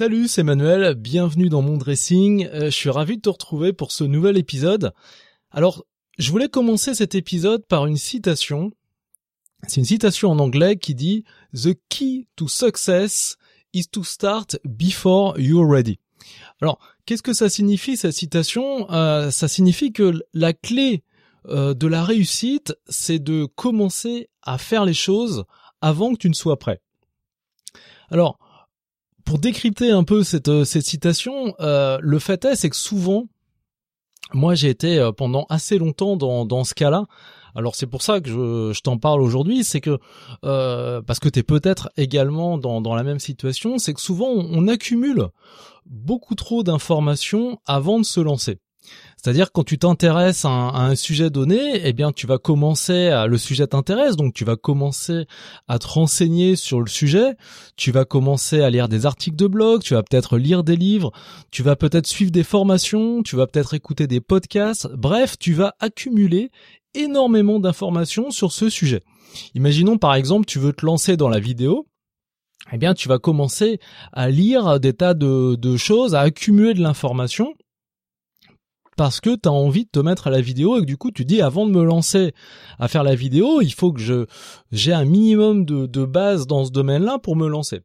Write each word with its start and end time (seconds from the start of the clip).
Salut, 0.00 0.28
c'est 0.28 0.44
Manuel, 0.44 0.94
bienvenue 0.94 1.50
dans 1.50 1.60
mon 1.60 1.76
dressing. 1.76 2.46
Euh, 2.46 2.70
je 2.70 2.70
suis 2.70 2.88
ravi 2.88 3.18
de 3.18 3.20
te 3.20 3.28
retrouver 3.28 3.74
pour 3.74 3.92
ce 3.92 4.02
nouvel 4.02 4.38
épisode. 4.38 4.94
Alors, 5.50 5.84
je 6.18 6.30
voulais 6.30 6.48
commencer 6.48 6.94
cet 6.94 7.14
épisode 7.14 7.66
par 7.66 7.84
une 7.84 7.98
citation. 7.98 8.72
C'est 9.68 9.76
une 9.76 9.84
citation 9.84 10.30
en 10.30 10.38
anglais 10.38 10.76
qui 10.78 10.94
dit 10.94 11.24
The 11.52 11.74
key 11.90 12.28
to 12.36 12.48
success 12.48 13.36
is 13.74 13.88
to 13.88 14.02
start 14.02 14.56
before 14.64 15.38
you're 15.38 15.70
ready. 15.70 15.98
Alors, 16.62 16.78
qu'est-ce 17.04 17.22
que 17.22 17.34
ça 17.34 17.50
signifie 17.50 17.98
cette 17.98 18.14
citation? 18.14 18.90
Euh, 18.90 19.30
Ça 19.30 19.48
signifie 19.48 19.92
que 19.92 20.14
la 20.32 20.54
clé 20.54 21.04
euh, 21.44 21.74
de 21.74 21.86
la 21.86 22.04
réussite, 22.04 22.74
c'est 22.88 23.18
de 23.18 23.44
commencer 23.44 24.30
à 24.40 24.56
faire 24.56 24.86
les 24.86 24.94
choses 24.94 25.44
avant 25.82 26.14
que 26.14 26.20
tu 26.20 26.30
ne 26.30 26.34
sois 26.34 26.58
prêt. 26.58 26.80
Alors, 28.10 28.38
pour 29.30 29.38
décrypter 29.38 29.92
un 29.92 30.02
peu 30.02 30.24
cette, 30.24 30.48
euh, 30.48 30.64
cette 30.64 30.84
citation, 30.84 31.54
euh, 31.60 31.98
le 32.02 32.18
fait 32.18 32.44
est, 32.44 32.56
c'est 32.56 32.68
que 32.68 32.74
souvent, 32.74 33.26
moi 34.32 34.56
j'ai 34.56 34.70
été 34.70 34.98
euh, 34.98 35.12
pendant 35.12 35.46
assez 35.50 35.78
longtemps 35.78 36.16
dans, 36.16 36.44
dans 36.44 36.64
ce 36.64 36.74
cas-là. 36.74 37.06
Alors 37.54 37.76
c'est 37.76 37.86
pour 37.86 38.02
ça 38.02 38.20
que 38.20 38.28
je, 38.28 38.72
je 38.74 38.80
t'en 38.80 38.98
parle 38.98 39.22
aujourd'hui, 39.22 39.62
c'est 39.62 39.80
que 39.80 40.00
parce 40.42 41.20
que 41.20 41.28
tu 41.28 41.38
es 41.38 41.42
peut-être 41.44 41.92
également 41.96 42.58
dans, 42.58 42.80
dans 42.80 42.96
la 42.96 43.04
même 43.04 43.20
situation, 43.20 43.78
c'est 43.78 43.94
que 43.94 44.00
souvent 44.00 44.30
on 44.30 44.66
accumule 44.66 45.28
beaucoup 45.86 46.34
trop 46.34 46.64
d'informations 46.64 47.60
avant 47.66 48.00
de 48.00 48.04
se 48.04 48.18
lancer. 48.18 48.58
C'est-à-dire 49.22 49.52
quand 49.52 49.64
tu 49.64 49.78
t'intéresses 49.78 50.46
à, 50.46 50.48
un 50.48 50.94
sujet 50.94 51.28
donné, 51.28 51.86
eh 51.86 51.92
bien 51.92 52.10
tu 52.10 52.26
vas 52.26 52.38
commencer 52.38 53.08
à 53.08 53.26
le 53.26 53.36
sujet 53.36 53.66
t'intéresse, 53.66 54.16
donc 54.16 54.32
tu 54.32 54.46
vas 54.46 54.56
commencer 54.56 55.26
à 55.68 55.78
te 55.78 55.86
renseigner 55.86 56.56
sur 56.56 56.80
le 56.80 56.88
sujet, 56.88 57.36
tu 57.76 57.92
vas 57.92 58.06
commencer 58.06 58.62
à 58.62 58.70
lire 58.70 58.88
des 58.88 59.04
articles 59.04 59.36
de 59.36 59.46
blog, 59.46 59.82
tu 59.82 59.92
vas 59.92 60.02
peut-être 60.02 60.38
lire 60.38 60.64
des 60.64 60.76
livres, 60.76 61.12
tu 61.50 61.62
vas 61.62 61.76
peut-être 61.76 62.06
suivre 62.06 62.30
des 62.30 62.44
formations, 62.44 63.22
tu 63.22 63.36
vas 63.36 63.46
peut-être 63.46 63.74
écouter 63.74 64.06
des 64.06 64.22
podcasts, 64.22 64.88
bref, 64.94 65.36
tu 65.38 65.52
vas 65.52 65.74
accumuler 65.80 66.50
énormément 66.94 67.60
d'informations 67.60 68.30
sur 68.30 68.52
ce 68.52 68.70
sujet. 68.70 69.02
Imaginons 69.54 69.98
par 69.98 70.14
exemple 70.14 70.46
tu 70.46 70.58
veux 70.58 70.72
te 70.72 70.86
lancer 70.86 71.18
dans 71.18 71.28
la 71.28 71.40
vidéo, 71.40 71.86
eh 72.72 72.78
bien 72.78 72.94
tu 72.94 73.06
vas 73.06 73.18
commencer 73.18 73.80
à 74.14 74.30
lire 74.30 74.80
des 74.80 74.94
tas 74.94 75.12
de, 75.12 75.56
de 75.56 75.76
choses, 75.76 76.14
à 76.14 76.20
accumuler 76.20 76.72
de 76.72 76.80
l'information 76.80 77.54
parce 79.00 79.22
que 79.22 79.34
tu 79.34 79.48
as 79.48 79.52
envie 79.52 79.86
de 79.86 79.90
te 79.90 79.98
mettre 79.98 80.26
à 80.26 80.30
la 80.30 80.42
vidéo 80.42 80.76
et 80.76 80.80
que 80.80 80.84
du 80.84 80.98
coup 80.98 81.10
tu 81.10 81.24
dis 81.24 81.40
avant 81.40 81.64
de 81.64 81.72
me 81.72 81.82
lancer 81.82 82.34
à 82.78 82.86
faire 82.86 83.02
la 83.02 83.14
vidéo, 83.14 83.62
il 83.62 83.72
faut 83.72 83.94
que 83.94 84.00
je 84.02 84.26
j'ai 84.72 84.92
un 84.92 85.06
minimum 85.06 85.64
de, 85.64 85.86
de 85.86 86.04
base 86.04 86.46
dans 86.46 86.66
ce 86.66 86.70
domaine-là 86.70 87.18
pour 87.18 87.34
me 87.34 87.48
lancer. 87.48 87.80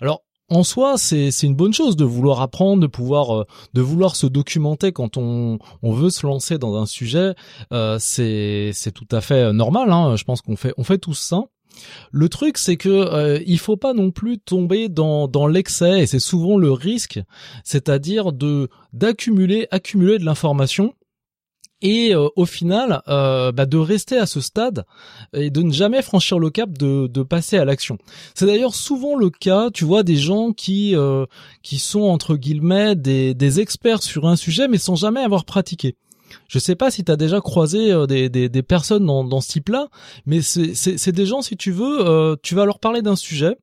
Alors 0.00 0.24
en 0.50 0.64
soi, 0.64 0.98
c'est 0.98 1.30
une 1.44 1.54
bonne 1.54 1.72
chose 1.72 1.94
de 1.94 2.04
vouloir 2.04 2.40
apprendre, 2.40 2.82
de 2.82 2.88
pouvoir 2.88 3.42
euh, 3.42 3.44
de 3.74 3.82
vouloir 3.82 4.16
se 4.16 4.26
documenter 4.26 4.90
quand 4.90 5.16
on 5.16 5.60
on 5.80 5.92
veut 5.92 6.10
se 6.10 6.26
lancer 6.26 6.58
dans 6.58 6.74
un 6.74 6.86
sujet. 6.86 7.34
Euh, 7.72 7.98
c'est 8.00 8.72
c'est 8.74 8.90
tout 8.90 9.06
à 9.12 9.20
fait 9.20 9.52
normal. 9.52 9.92
Hein. 9.92 10.16
Je 10.16 10.24
pense 10.24 10.42
qu'on 10.42 10.56
fait 10.56 10.74
on 10.76 10.82
fait 10.82 10.98
tous 10.98 11.14
ça. 11.20 11.44
Le 12.10 12.28
truc, 12.28 12.58
c'est 12.58 12.76
que 12.76 12.88
euh, 12.88 13.40
il 13.46 13.58
faut 13.58 13.76
pas 13.76 13.94
non 13.94 14.10
plus 14.10 14.38
tomber 14.38 14.88
dans, 14.88 15.46
l'excès, 15.46 16.00
et 16.02 16.06
c'est 16.06 16.18
souvent 16.18 16.56
le 16.56 16.72
risque, 16.72 17.20
c'est-à-dire 17.64 18.32
de 18.32 18.68
d'accumuler, 18.92 19.66
accumuler 19.70 20.18
de 20.18 20.24
l'information 20.24 20.94
et 21.82 22.14
euh, 22.14 22.28
au 22.36 22.46
final 22.46 23.02
euh, 23.08 23.52
bah, 23.52 23.66
de 23.66 23.76
rester 23.76 24.16
à 24.16 24.26
ce 24.26 24.40
stade 24.40 24.84
et 25.34 25.50
de 25.50 25.62
ne 25.62 25.72
jamais 25.72 26.00
franchir 26.00 26.38
le 26.38 26.50
cap 26.50 26.70
de, 26.72 27.22
passer 27.22 27.58
à 27.58 27.64
l'action. 27.64 27.98
C'est 28.34 28.46
d'ailleurs 28.46 28.74
souvent 28.74 29.16
le 29.16 29.30
cas, 29.30 29.70
tu 29.70 29.84
vois, 29.84 30.02
des 30.02 30.16
gens 30.16 30.52
qui 30.52 30.96
euh, 30.96 31.26
qui 31.62 31.78
sont 31.78 32.02
entre 32.02 32.36
guillemets 32.36 32.94
des 32.96 33.60
experts 33.60 34.02
sur 34.02 34.26
un 34.26 34.36
sujet 34.36 34.68
mais 34.68 34.78
sans 34.78 34.96
jamais 34.96 35.20
avoir 35.20 35.44
pratiqué. 35.44 35.96
Je 36.48 36.58
sais 36.58 36.74
pas 36.74 36.90
si 36.90 37.04
tu 37.04 37.12
as 37.12 37.16
déjà 37.16 37.40
croisé 37.40 37.92
euh, 37.92 38.06
des, 38.06 38.28
des, 38.28 38.62
personnes 38.62 39.06
dans, 39.06 39.24
dans 39.24 39.40
ce 39.40 39.48
type-là, 39.48 39.88
mais 40.26 40.40
c'est 40.42 41.12
des 41.12 41.26
gens, 41.26 41.42
si 41.42 41.56
tu 41.56 41.72
veux, 41.72 42.06
euh, 42.06 42.36
tu 42.42 42.54
vas 42.54 42.64
leur 42.64 42.78
parler 42.78 43.02
d'un 43.02 43.16
sujet, 43.16 43.56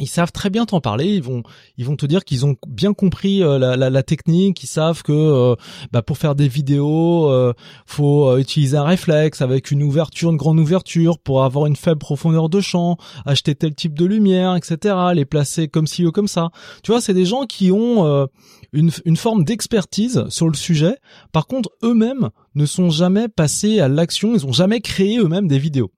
ils 0.00 0.06
savent 0.06 0.32
très 0.32 0.50
bien 0.50 0.64
t'en 0.64 0.80
parler. 0.80 1.06
Ils 1.06 1.22
vont, 1.22 1.42
ils 1.76 1.84
vont 1.84 1.96
te 1.96 2.06
dire 2.06 2.24
qu'ils 2.24 2.46
ont 2.46 2.56
bien 2.66 2.94
compris 2.94 3.42
euh, 3.42 3.58
la, 3.58 3.76
la, 3.76 3.90
la, 3.90 4.02
technique. 4.02 4.62
Ils 4.62 4.68
savent 4.68 5.02
que 5.02 5.12
euh, 5.12 5.54
bah, 5.92 6.02
pour 6.02 6.18
faire 6.18 6.34
des 6.34 6.48
vidéos, 6.48 7.30
euh, 7.30 7.52
faut 7.86 8.36
utiliser 8.38 8.76
un 8.76 8.84
réflexe 8.84 9.42
avec 9.42 9.70
une 9.70 9.82
ouverture, 9.82 10.30
une 10.30 10.36
grande 10.36 10.58
ouverture 10.58 11.18
pour 11.18 11.44
avoir 11.44 11.66
une 11.66 11.76
faible 11.76 11.98
profondeur 11.98 12.48
de 12.48 12.60
champ, 12.60 12.96
acheter 13.26 13.54
tel 13.54 13.74
type 13.74 13.96
de 13.98 14.04
lumière, 14.04 14.56
etc. 14.56 14.94
Les 15.14 15.24
placer 15.24 15.68
comme 15.68 15.86
ci 15.86 16.06
ou 16.06 16.12
comme 16.12 16.28
ça. 16.28 16.50
Tu 16.82 16.92
vois, 16.92 17.00
c'est 17.00 17.14
des 17.14 17.24
gens 17.24 17.44
qui 17.44 17.70
ont 17.72 18.28
une, 18.72 18.90
une 19.04 19.16
forme 19.16 19.44
d'expertise 19.44 20.24
sur 20.28 20.48
le 20.48 20.54
sujet. 20.54 20.96
Par 21.32 21.46
contre, 21.46 21.70
eux-mêmes 21.82 22.30
ne 22.54 22.66
sont 22.66 22.90
jamais 22.90 23.28
passés 23.28 23.80
à 23.80 23.88
l'action. 23.88 24.34
Ils 24.34 24.46
ont 24.46 24.52
jamais 24.52 24.80
créé 24.80 25.18
eux-mêmes 25.18 25.48
des 25.48 25.58
vidéos. 25.58 25.90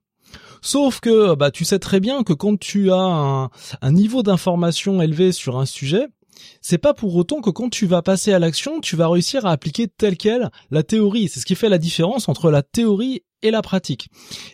Sauf 0.61 0.99
que 0.99 1.33
bah 1.35 1.49
tu 1.49 1.65
sais 1.65 1.79
très 1.79 1.99
bien 1.99 2.23
que 2.23 2.33
quand 2.33 2.59
tu 2.59 2.91
as 2.91 3.49
un, 3.81 3.91
niveau 3.91 4.21
d'information 4.21 5.01
élevé 5.01 5.31
sur 5.31 5.57
un 5.57 5.65
sujet, 5.65 6.07
c'est 6.61 6.77
pas 6.77 6.93
pour 6.93 7.15
autant 7.15 7.41
que 7.41 7.49
quand 7.49 7.69
tu 7.69 7.87
vas 7.87 8.03
passer 8.03 8.31
à 8.31 8.39
l'action, 8.39 8.79
tu 8.79 8.95
vas 8.95 9.07
réussir 9.07 9.45
à 9.45 9.51
appliquer 9.51 9.87
telle 9.87 10.17
quelle 10.17 10.51
la 10.69 10.83
théorie. 10.83 11.29
C'est 11.29 11.39
ce 11.39 11.45
qui 11.45 11.55
fait 11.55 11.69
la 11.69 11.79
différence 11.79 12.29
entre 12.29 12.51
la 12.51 12.61
théorie 12.61 13.23
et 13.41 13.49
la 13.49 13.63
pratique. 13.63 14.09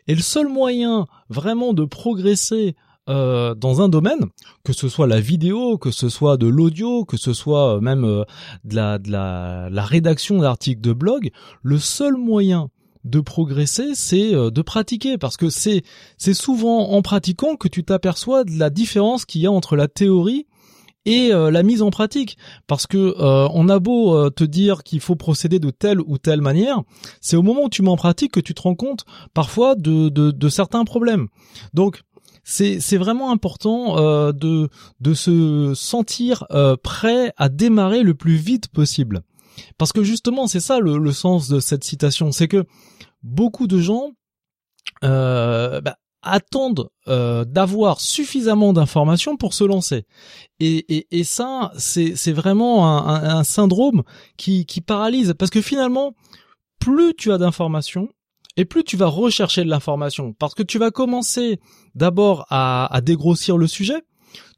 Et 0.08 0.16
le 0.16 0.22
seul 0.22 0.48
moyen 0.48 1.08
vraiment 1.30 1.74
de 1.74 1.84
progresser 1.84 2.76
euh, 3.10 3.56
dans 3.56 3.82
un 3.82 3.90
domaine, 3.90 4.26
que 4.64 4.74
ce 4.74 4.90
soit 4.90 5.08
la 5.08 5.20
vidéo, 5.20 5.78
que 5.78 5.92
ce 5.92 6.10
soit 6.10 6.38
de 6.38 6.48
l'audio, 6.48 7.06
que 7.06 7.16
ce 7.18 7.34
soit 7.34 7.80
même 7.80 8.04
euh, 8.04 8.24
de, 8.66 8.76
la, 8.76 8.98
de 8.98 9.12
la, 9.12 9.70
la 9.70 9.84
rédaction 9.84 10.40
d'articles 10.40 10.82
de 10.82 10.92
blog, 10.94 11.32
le 11.64 11.80
seul 11.80 12.16
moyen 12.16 12.70
de 13.08 13.20
progresser, 13.20 13.96
c'est 13.96 14.36
euh, 14.36 14.52
de 14.52 14.62
pratiquer 14.62 15.18
parce 15.18 15.38
que 15.38 15.50
c'est 15.50 15.84
c'est 16.18 16.34
souvent 16.34 16.92
en 16.92 17.02
pratiquant 17.02 17.56
que 17.56 17.68
tu 17.68 17.84
t'aperçois 17.84 18.44
de 18.44 18.58
la 18.58 18.70
différence 18.70 19.26
qu'il 19.26 19.42
y 19.42 19.48
a 19.48 19.52
entre 19.52 19.76
la 19.76 19.88
théorie 19.88 20.46
et 21.06 21.34
euh, 21.34 21.52
la 21.52 21.64
mise 21.64 21.82
en 21.82 21.90
pratique 21.90 22.38
parce 22.68 22.86
que 22.86 22.98
euh, 22.98 23.48
on 23.54 23.70
a 23.70 23.80
beau 23.80 24.30
te 24.30 24.44
dire 24.44 24.84
qu'il 24.84 25.00
faut 25.00 25.16
procéder 25.16 25.60
de 25.60 25.70
telle 25.70 26.02
ou 26.02 26.18
telle 26.18 26.42
manière, 26.42 26.82
c'est 27.22 27.38
au 27.38 27.42
moment 27.42 27.64
où 27.64 27.70
tu 27.70 27.82
mets 27.82 27.90
en 27.90 27.98
pratique 27.98 28.34
que 28.34 28.40
tu 28.40 28.54
te 28.54 28.62
rends 28.62 28.76
compte 28.76 29.06
parfois 29.34 29.76
de 29.76 30.10
de, 30.10 30.32
de 30.32 30.50
certains 30.50 30.84
problèmes. 30.84 31.28
Donc 31.74 32.02
c'est 32.44 32.80
c'est 32.80 32.98
vraiment 32.98 33.32
important 33.32 33.96
de 34.32 34.70
de 35.00 35.14
se 35.14 35.74
sentir 35.76 36.46
prêt 36.84 37.34
à 37.38 37.50
démarrer 37.50 38.04
le 38.04 38.14
plus 38.14 38.36
vite 38.36 38.68
possible. 38.68 39.24
Parce 39.78 39.92
que 39.92 40.04
justement, 40.04 40.48
c'est 40.48 40.60
ça 40.60 40.80
le, 40.80 41.12
sens 41.12 41.48
de 41.50 41.60
cette 41.60 41.84
citation, 41.84 42.32
c'est 42.32 42.48
que 42.48 42.66
beaucoup 43.24 43.68
de 43.68 43.80
gens 43.80 44.12
euh, 45.04 45.82
bah, 45.82 45.98
attendent 46.22 46.90
euh, 47.08 47.46
d'avoir 47.46 48.02
suffisamment 48.02 48.74
d'informations 48.74 49.38
pour 49.38 49.54
se 49.54 49.64
lancer. 49.64 50.06
Et, 50.60 51.08
et, 51.12 51.24
ça, 51.24 51.72
c'est 51.78 52.32
vraiment 52.32 53.08
un, 53.08 53.44
syndrome 53.44 54.04
qui, 54.38 54.66
qui 54.66 54.82
paralyse, 54.82 55.34
parce 55.38 55.52
que 55.52 55.62
finalement, 55.62 56.14
plus 56.80 57.14
tu 57.16 57.32
as 57.32 57.38
d'informations, 57.38 58.10
et 58.60 58.66
plus 58.66 58.84
tu 58.84 58.98
vas 58.98 59.08
rechercher 59.08 59.64
de 59.64 59.70
l'information, 59.70 60.34
parce 60.34 60.56
que 60.56 60.64
tu 60.64 60.80
vas 60.80 60.90
commencer 60.90 61.60
d'abord 61.94 62.48
à, 62.50 62.94
à 62.94 63.02
dégrossir 63.02 63.58
le 63.58 63.68
sujet, 63.68 64.02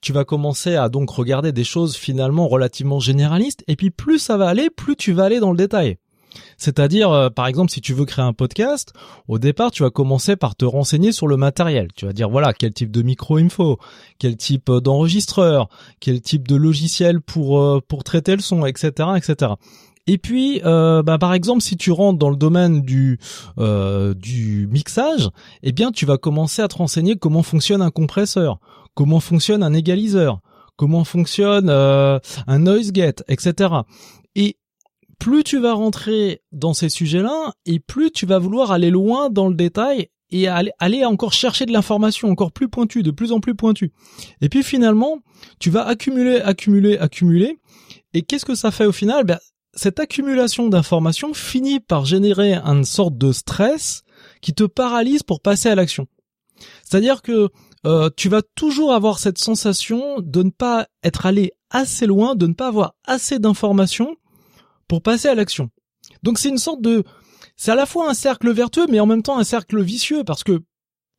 tu 0.02 0.14
vas 0.14 0.26
commencer 0.26 0.76
à 0.76 0.90
donc 0.90 1.10
regarder 1.10 1.52
des 1.52 1.64
choses 1.64 1.96
finalement 1.96 2.48
relativement 2.48 3.00
généralistes, 3.00 3.64
et 3.68 3.76
puis 3.76 3.92
plus 3.92 4.20
ça 4.20 4.38
va 4.38 4.48
aller, 4.48 4.70
plus 4.70 4.96
tu 4.96 5.14
vas 5.14 5.26
aller 5.26 5.40
dans 5.40 5.52
le 5.52 5.58
détail. 5.58 5.98
C'est-à-dire, 6.58 7.12
euh, 7.12 7.30
par 7.30 7.48
exemple, 7.48 7.72
si 7.72 7.82
tu 7.82 7.94
veux 7.94 8.06
créer 8.06 8.26
un 8.26 8.34
podcast, 8.34 8.94
au 9.28 9.40
départ, 9.40 9.72
tu 9.72 9.84
vas 9.84 9.90
commencer 9.90 10.36
par 10.36 10.56
te 10.56 10.66
renseigner 10.66 11.12
sur 11.12 11.28
le 11.28 11.38
matériel. 11.38 11.88
Tu 11.96 12.06
vas 12.06 12.14
dire, 12.14 12.30
voilà, 12.30 12.54
quel 12.54 12.74
type 12.74 12.92
de 12.92 13.02
micro 13.02 13.40
il 13.40 13.46
me 13.46 13.50
quel 14.20 14.38
type 14.38 14.70
euh, 14.70 14.82
d'enregistreur, 14.82 15.70
quel 16.00 16.22
type 16.22 16.48
de 16.48 16.56
logiciel 16.56 17.22
pour 17.22 17.60
euh, 17.60 17.82
pour 17.86 18.04
traiter 18.04 18.36
le 18.36 18.42
son, 18.42 18.66
etc., 18.66 19.10
etc. 19.18 19.54
Et 20.08 20.18
puis, 20.18 20.60
bah, 20.64 21.18
par 21.20 21.36
exemple, 21.36 21.62
si 21.62 21.78
tu 21.78 21.92
rentres 21.92 22.18
dans 22.18 22.32
le 22.32 22.36
domaine 22.36 22.82
du 22.82 23.20
du 23.58 24.68
mixage, 24.72 25.30
eh 25.62 25.72
bien, 25.72 25.92
tu 25.92 26.08
vas 26.08 26.18
commencer 26.18 26.64
à 26.64 26.68
te 26.68 26.78
renseigner 26.78 27.16
comment 27.16 27.44
fonctionne 27.44 27.84
un 27.84 27.92
compresseur, 27.92 28.60
comment 28.94 29.20
fonctionne 29.20 29.64
un 29.64 29.74
égaliseur, 29.74 30.42
comment 30.76 31.04
fonctionne 31.04 31.70
un 31.70 32.60
noise 32.60 32.92
gate, 32.92 33.24
etc. 33.28 33.74
Et 34.36 34.58
plus 35.20 35.44
tu 35.44 35.60
vas 35.60 35.74
rentrer 35.74 36.42
dans 36.52 36.74
ces 36.74 36.90
sujets-là, 36.90 37.54
et 37.66 37.80
plus 37.80 38.12
tu 38.12 38.26
vas 38.26 38.40
vouloir 38.40 38.72
aller 38.72 38.90
loin 38.90 39.30
dans 39.30 39.50
le 39.50 39.56
détail 39.56 40.10
et 40.32 40.48
aller, 40.48 41.06
encore 41.06 41.34
chercher 41.34 41.66
de 41.66 41.74
l'information 41.74 42.30
encore 42.30 42.52
plus 42.52 42.70
pointue, 42.70 43.04
de 43.04 43.12
plus 43.12 43.32
en 43.32 43.40
plus 43.40 43.56
pointue. 43.56 43.92
Et 44.42 44.50
puis 44.50 44.64
finalement, 44.64 45.20
tu 45.60 45.70
vas 45.70 45.86
accumuler, 45.86 46.40
accumuler, 46.40 46.98
accumuler. 46.98 47.58
Et 48.14 48.22
qu'est-ce 48.22 48.46
que 48.46 48.56
ça 48.56 48.72
fait 48.72 48.86
au 48.86 48.92
final? 48.92 49.24
Ben, 49.24 49.40
Cette 49.74 50.00
accumulation 50.00 50.68
d'informations 50.70 51.34
finit 51.34 51.80
par 51.80 52.06
générer 52.06 52.54
une 52.54 52.86
sorte 52.86 53.18
de 53.18 53.32
stress 53.32 54.04
qui 54.42 54.54
te 54.54 54.64
paralyse 54.64 55.24
pour 55.24 55.42
passer 55.42 55.70
à 55.70 55.76
l'action. 55.76 56.08
C'est-à-dire 56.84 57.22
que 57.22 57.50
euh, 57.86 58.10
tu 58.16 58.30
vas 58.30 58.42
toujours 58.56 58.94
avoir 58.94 59.20
cette 59.20 59.38
sensation 59.38 60.20
de 60.20 60.44
ne 60.44 60.50
pas 60.50 60.88
être 61.04 61.26
allé 61.26 61.54
assez 61.70 62.06
loin, 62.06 62.36
de 62.36 62.48
ne 62.48 62.54
pas 62.54 62.68
avoir 62.68 62.96
assez 63.06 63.40
d'informations 63.40 64.16
pour 64.88 65.02
passer 65.02 65.28
à 65.28 65.36
l'action. 65.36 65.70
Donc 66.24 66.40
c'est 66.40 66.50
une 66.50 66.58
sorte 66.58 66.82
de, 66.82 67.04
c'est 67.56 67.72
à 67.72 67.76
la 67.76 67.86
fois 67.86 68.10
un 68.10 68.14
cercle 68.14 68.52
vertueux, 68.52 68.88
mais 68.90 69.00
en 69.00 69.06
même 69.06 69.24
temps 69.24 69.38
un 69.38 69.44
cercle 69.44 69.82
vicieux 69.82 70.24
parce 70.24 70.44
que 70.44 70.62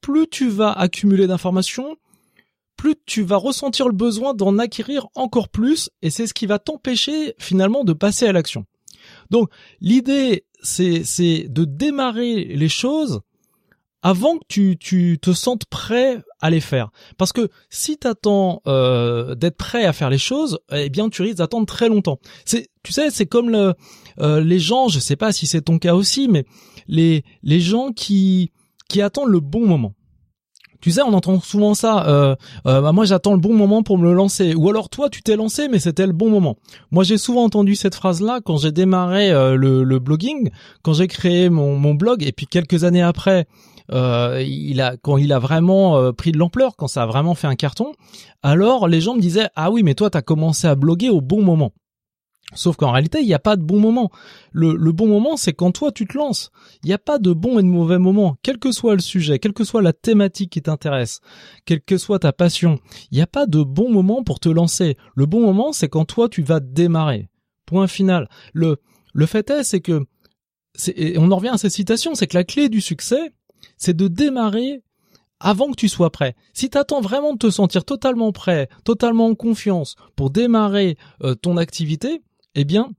plus 0.00 0.26
tu 0.28 0.48
vas 0.48 0.72
accumuler 0.72 1.26
d'informations, 1.26 1.96
plus 2.76 2.94
tu 3.06 3.22
vas 3.22 3.36
ressentir 3.36 3.88
le 3.88 3.94
besoin 3.94 4.34
d'en 4.34 4.58
acquérir 4.58 5.06
encore 5.14 5.50
plus, 5.50 5.90
et 6.00 6.08
c'est 6.08 6.26
ce 6.26 6.34
qui 6.34 6.46
va 6.46 6.58
t'empêcher 6.58 7.34
finalement 7.38 7.84
de 7.84 7.92
passer 7.92 8.26
à 8.26 8.32
l'action. 8.32 8.64
Donc 9.30 9.50
l'idée, 9.80 10.46
c'est 10.62 11.04
c'est 11.04 11.46
de 11.48 11.64
démarrer 11.64 12.44
les 12.44 12.68
choses 12.68 13.20
avant 14.02 14.38
que 14.38 14.44
tu, 14.48 14.76
tu 14.78 15.18
te 15.20 15.32
sentes 15.32 15.66
prêt 15.66 16.22
à 16.40 16.50
les 16.50 16.60
faire. 16.60 16.90
Parce 17.18 17.32
que 17.32 17.48
si 17.68 17.98
tu 17.98 18.06
attends 18.06 18.62
euh, 18.66 19.34
d'être 19.34 19.56
prêt 19.56 19.84
à 19.84 19.92
faire 19.92 20.10
les 20.10 20.18
choses, 20.18 20.58
eh 20.72 20.88
bien 20.88 21.10
tu 21.10 21.22
risques 21.22 21.38
d'attendre 21.38 21.66
très 21.66 21.88
longtemps. 21.88 22.18
C'est, 22.44 22.68
tu 22.82 22.92
sais, 22.92 23.10
c'est 23.10 23.26
comme 23.26 23.50
le, 23.50 23.74
euh, 24.20 24.40
les 24.40 24.58
gens, 24.58 24.88
je 24.88 24.98
sais 24.98 25.16
pas 25.16 25.32
si 25.32 25.46
c'est 25.46 25.62
ton 25.62 25.78
cas 25.78 25.94
aussi, 25.94 26.28
mais 26.28 26.44
les 26.88 27.24
les 27.42 27.60
gens 27.60 27.92
qui 27.92 28.52
qui 28.88 29.02
attendent 29.02 29.30
le 29.30 29.40
bon 29.40 29.66
moment. 29.66 29.94
Tu 30.80 30.92
sais, 30.92 31.02
on 31.02 31.12
entend 31.12 31.40
souvent 31.40 31.74
ça. 31.74 32.06
Euh, 32.08 32.34
euh, 32.66 32.80
bah, 32.80 32.92
moi, 32.92 33.04
j'attends 33.04 33.32
le 33.32 33.38
bon 33.38 33.52
moment 33.52 33.82
pour 33.82 33.98
me 33.98 34.04
le 34.04 34.14
lancer. 34.14 34.54
Ou 34.54 34.70
alors 34.70 34.88
toi, 34.88 35.10
tu 35.10 35.22
t'es 35.22 35.36
lancé, 35.36 35.68
mais 35.68 35.78
c'était 35.78 36.06
le 36.06 36.14
bon 36.14 36.30
moment. 36.30 36.56
Moi, 36.90 37.04
j'ai 37.04 37.18
souvent 37.18 37.44
entendu 37.44 37.74
cette 37.74 37.94
phrase-là 37.94 38.40
quand 38.42 38.56
j'ai 38.56 38.72
démarré 38.72 39.30
euh, 39.30 39.56
le, 39.56 39.98
blogging, 39.98 40.50
quand 40.82 40.94
j'ai 40.94 41.06
créé 41.06 41.50
mon, 41.50 41.76
mon, 41.76 41.94
blog, 41.94 42.22
et 42.22 42.32
puis 42.32 42.46
quelques 42.46 42.84
années 42.84 43.02
après, 43.02 43.46
euh, 43.92 44.42
il 44.46 44.80
a 44.80 44.96
quand 44.96 45.16
il 45.16 45.32
a 45.32 45.38
vraiment 45.38 46.12
pris 46.12 46.32
de 46.32 46.38
l'ampleur, 46.38 46.76
quand 46.76 46.88
ça 46.88 47.02
a 47.02 47.06
vraiment 47.06 47.34
fait 47.34 47.46
un 47.46 47.56
carton. 47.56 47.92
Alors, 48.42 48.88
les 48.88 49.00
gens 49.00 49.14
me 49.14 49.20
disaient 49.20 49.48
ah 49.56 49.70
oui, 49.70 49.82
mais 49.82 49.94
toi, 49.94 50.10
t'as 50.10 50.22
commencé 50.22 50.66
à 50.66 50.74
bloguer 50.74 51.10
au 51.10 51.20
bon 51.20 51.42
moment. 51.42 51.72
Sauf 52.54 52.76
qu'en 52.76 52.90
réalité, 52.90 53.20
il 53.20 53.26
n'y 53.26 53.34
a 53.34 53.38
pas 53.38 53.56
de 53.56 53.62
bon 53.62 53.78
moment. 53.78 54.10
Le, 54.52 54.74
bon 54.92 55.06
moment, 55.06 55.36
c'est 55.36 55.52
quand 55.52 55.70
toi 55.70 55.92
tu 55.92 56.06
te 56.06 56.18
lances. 56.18 56.50
Il 56.82 56.88
n'y 56.88 56.92
a 56.92 56.98
pas 56.98 57.18
de 57.18 57.32
bon 57.32 57.58
et 57.58 57.62
de 57.62 57.68
mauvais 57.68 57.98
moment. 57.98 58.36
Quel 58.42 58.58
que 58.58 58.72
soit 58.72 58.94
le 58.94 59.00
sujet, 59.00 59.38
quelle 59.38 59.52
que 59.52 59.64
soit 59.64 59.82
la 59.82 59.92
thématique 59.92 60.50
qui 60.50 60.62
t'intéresse, 60.62 61.20
quelle 61.64 61.80
que 61.80 61.96
soit 61.96 62.20
ta 62.20 62.32
passion, 62.32 62.80
il 63.12 63.16
n'y 63.16 63.22
a 63.22 63.26
pas 63.26 63.46
de 63.46 63.62
bon 63.62 63.90
moment 63.90 64.24
pour 64.24 64.40
te 64.40 64.48
lancer. 64.48 64.96
Le 65.14 65.26
bon 65.26 65.40
moment, 65.40 65.72
c'est 65.72 65.88
quand 65.88 66.04
toi 66.04 66.28
tu 66.28 66.42
vas 66.42 66.60
démarrer. 66.60 67.28
Point 67.66 67.86
final. 67.86 68.28
Le, 68.52 68.78
le 69.14 69.26
fait 69.26 69.48
est, 69.50 69.62
c'est 69.62 69.80
que, 69.80 70.04
et 70.96 71.18
on 71.18 71.30
en 71.30 71.36
revient 71.36 71.50
à 71.50 71.58
cette 71.58 71.72
citation, 71.72 72.14
c'est 72.14 72.26
que 72.26 72.36
la 72.36 72.44
clé 72.44 72.68
du 72.68 72.80
succès, 72.80 73.32
c'est 73.76 73.96
de 73.96 74.08
démarrer 74.08 74.82
avant 75.40 75.70
que 75.70 75.76
tu 75.76 75.88
sois 75.88 76.10
prêt. 76.10 76.36
Si 76.52 76.70
tu 76.70 76.78
attends 76.78 77.00
vraiment 77.00 77.32
de 77.32 77.38
te 77.38 77.50
sentir 77.50 77.84
totalement 77.84 78.30
prêt, 78.30 78.68
totalement 78.84 79.26
en 79.26 79.34
confiance 79.34 79.96
pour 80.14 80.30
démarrer 80.30 80.96
euh, 81.22 81.34
ton 81.34 81.56
activité, 81.56 82.22
eh 82.54 82.64
bien, 82.64 82.90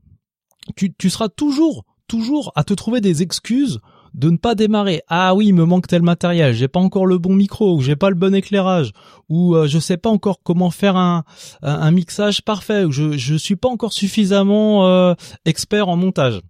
tu, 0.76 1.10
seras 1.10 1.30
toujours, 1.30 1.86
toujours 2.08 2.52
à 2.56 2.64
te 2.64 2.74
trouver 2.74 3.00
des 3.00 3.22
excuses 3.22 3.80
de 4.14 4.30
ne 4.30 4.38
pas 4.38 4.56
démarrer. 4.56 5.02
Ah 5.08 5.34
oui, 5.36 5.48
il 5.48 5.54
me 5.54 5.66
manque 5.66 5.88
tel 5.88 6.02
matériel, 6.02 6.54
j'ai 6.54 6.68
pas 6.68 6.80
encore 6.80 7.06
le 7.06 7.18
bon 7.18 7.34
micro, 7.34 7.78
ou 7.78 7.82
j'ai 7.82 7.96
pas 7.96 8.10
le 8.10 8.16
bon 8.16 8.36
éclairage, 8.36 8.92
ou 9.30 9.56
euh, 9.56 9.68
je 9.68 9.80
sais 9.80 9.98
pas 9.98 10.10
encore 10.10 10.42
comment 10.44 10.70
faire 10.70 10.98
un, 10.98 11.24
un 11.62 11.92
mixage 11.92 12.42
parfait, 12.42 12.84
ou 12.84 12.92
je 12.92 13.18
je 13.18 13.36
suis 13.36 13.56
pas 13.56 13.70
encore 13.70 13.94
suffisamment 13.94 14.88
euh, 14.88 15.14
expert 15.46 15.88
en 15.88 15.96
montage. 15.96 16.42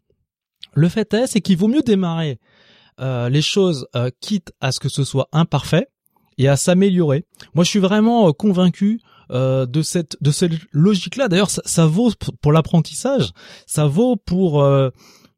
Le 0.74 0.88
fait 0.90 1.13
est, 1.13 1.28
c'est 1.28 1.42
qu'il 1.42 1.58
vaut 1.58 1.68
mieux 1.68 1.84
démarrer 1.84 2.40
euh, 2.99 3.29
les 3.29 3.41
choses 3.41 3.88
quitte 4.19 4.51
à 4.61 4.71
ce 4.71 4.79
que 4.79 4.89
ce 4.89 5.03
soit 5.03 5.27
imparfait 5.31 5.88
et 6.38 6.47
à 6.47 6.55
s'améliorer. 6.55 7.25
Moi, 7.53 7.63
je 7.63 7.69
suis 7.69 7.79
vraiment 7.79 8.31
convaincu 8.33 8.99
euh, 9.31 9.65
de 9.65 9.81
cette 9.81 10.17
de 10.19 10.29
cette 10.29 10.51
logique 10.73 11.15
là 11.15 11.29
d'ailleurs 11.29 11.49
ça, 11.49 11.61
ça, 11.63 11.85
vaut 11.85 12.11
pour 12.41 12.51
l'apprentissage 12.51 13.31
ça 13.65 13.85
vaut 13.85 14.17
pour 14.17 14.61
euh, 14.61 14.89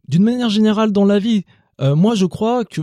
d'une 0.08 0.24
manière 0.24 0.50
générale 0.50 0.92
dans 0.92 1.06
la 1.06 1.20
vie. 1.20 1.44
Euh, 1.80 1.96
moi 1.96 2.16
je 2.16 2.26
crois 2.26 2.66
que 2.66 2.82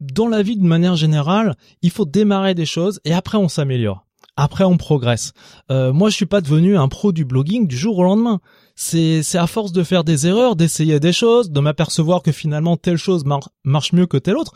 dans 0.00 0.28
la 0.28 0.42
vie 0.42 0.56
d'une 0.56 0.66
manière 0.66 0.96
générale 0.96 1.56
il 1.82 1.90
faut 1.90 2.06
démarrer 2.06 2.54
des 2.54 2.64
choses 2.64 3.00
et 3.04 3.12
après 3.12 3.36
on 3.36 3.48
s'améliore. 3.48 4.06
Après 4.36 4.64
on 4.64 4.78
progresse. 4.78 5.32
Moi 5.68 6.08
je 6.08 6.14
suis 6.14 6.26
pas 6.26 6.40
devenu 6.40 6.78
un 6.78 6.88
pro 6.88 7.12
du 7.12 7.26
blogging 7.26 7.66
du 7.66 7.76
jour 7.76 7.98
au 7.98 8.04
lendemain 8.04 8.40
c'est 8.76 9.22
à 9.34 9.46
force 9.46 9.72
de 9.72 9.82
faire 9.82 10.04
des 10.04 10.26
erreurs 10.26 10.54
d'essayer 10.54 11.00
des 11.00 11.12
choses 11.12 11.50
de 11.50 11.60
m'apercevoir 11.60 12.22
que 12.22 12.30
finalement 12.30 12.76
telle 12.76 12.98
chose 12.98 13.24
marche 13.64 13.92
mieux 13.92 14.06
que 14.06 14.18
telle 14.18 14.36
autre 14.36 14.54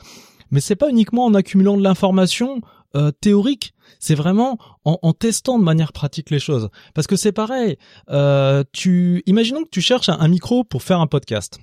mais 0.50 0.60
c'est 0.60 0.76
pas 0.76 0.90
uniquement 0.90 1.24
en 1.24 1.34
accumulant 1.34 1.76
de 1.76 1.82
l'information 1.82 2.60
euh, 2.96 3.12
théorique, 3.12 3.72
c'est 4.00 4.16
vraiment 4.16 4.58
en, 4.84 5.12
testant 5.12 5.60
de 5.60 5.64
manière 5.64 5.92
pratique 5.92 6.30
les 6.30 6.40
choses. 6.40 6.70
Parce 6.92 7.06
que 7.06 7.14
c'est 7.14 7.30
pareil, 7.30 7.76
euh, 8.08 8.64
tu, 8.72 9.22
imaginons 9.26 9.62
que 9.62 9.68
tu 9.68 9.80
cherches 9.80 10.08
un, 10.08 10.28
micro 10.28 10.64
pour 10.64 10.82
faire 10.82 11.00
un 11.00 11.06
podcast. 11.06 11.60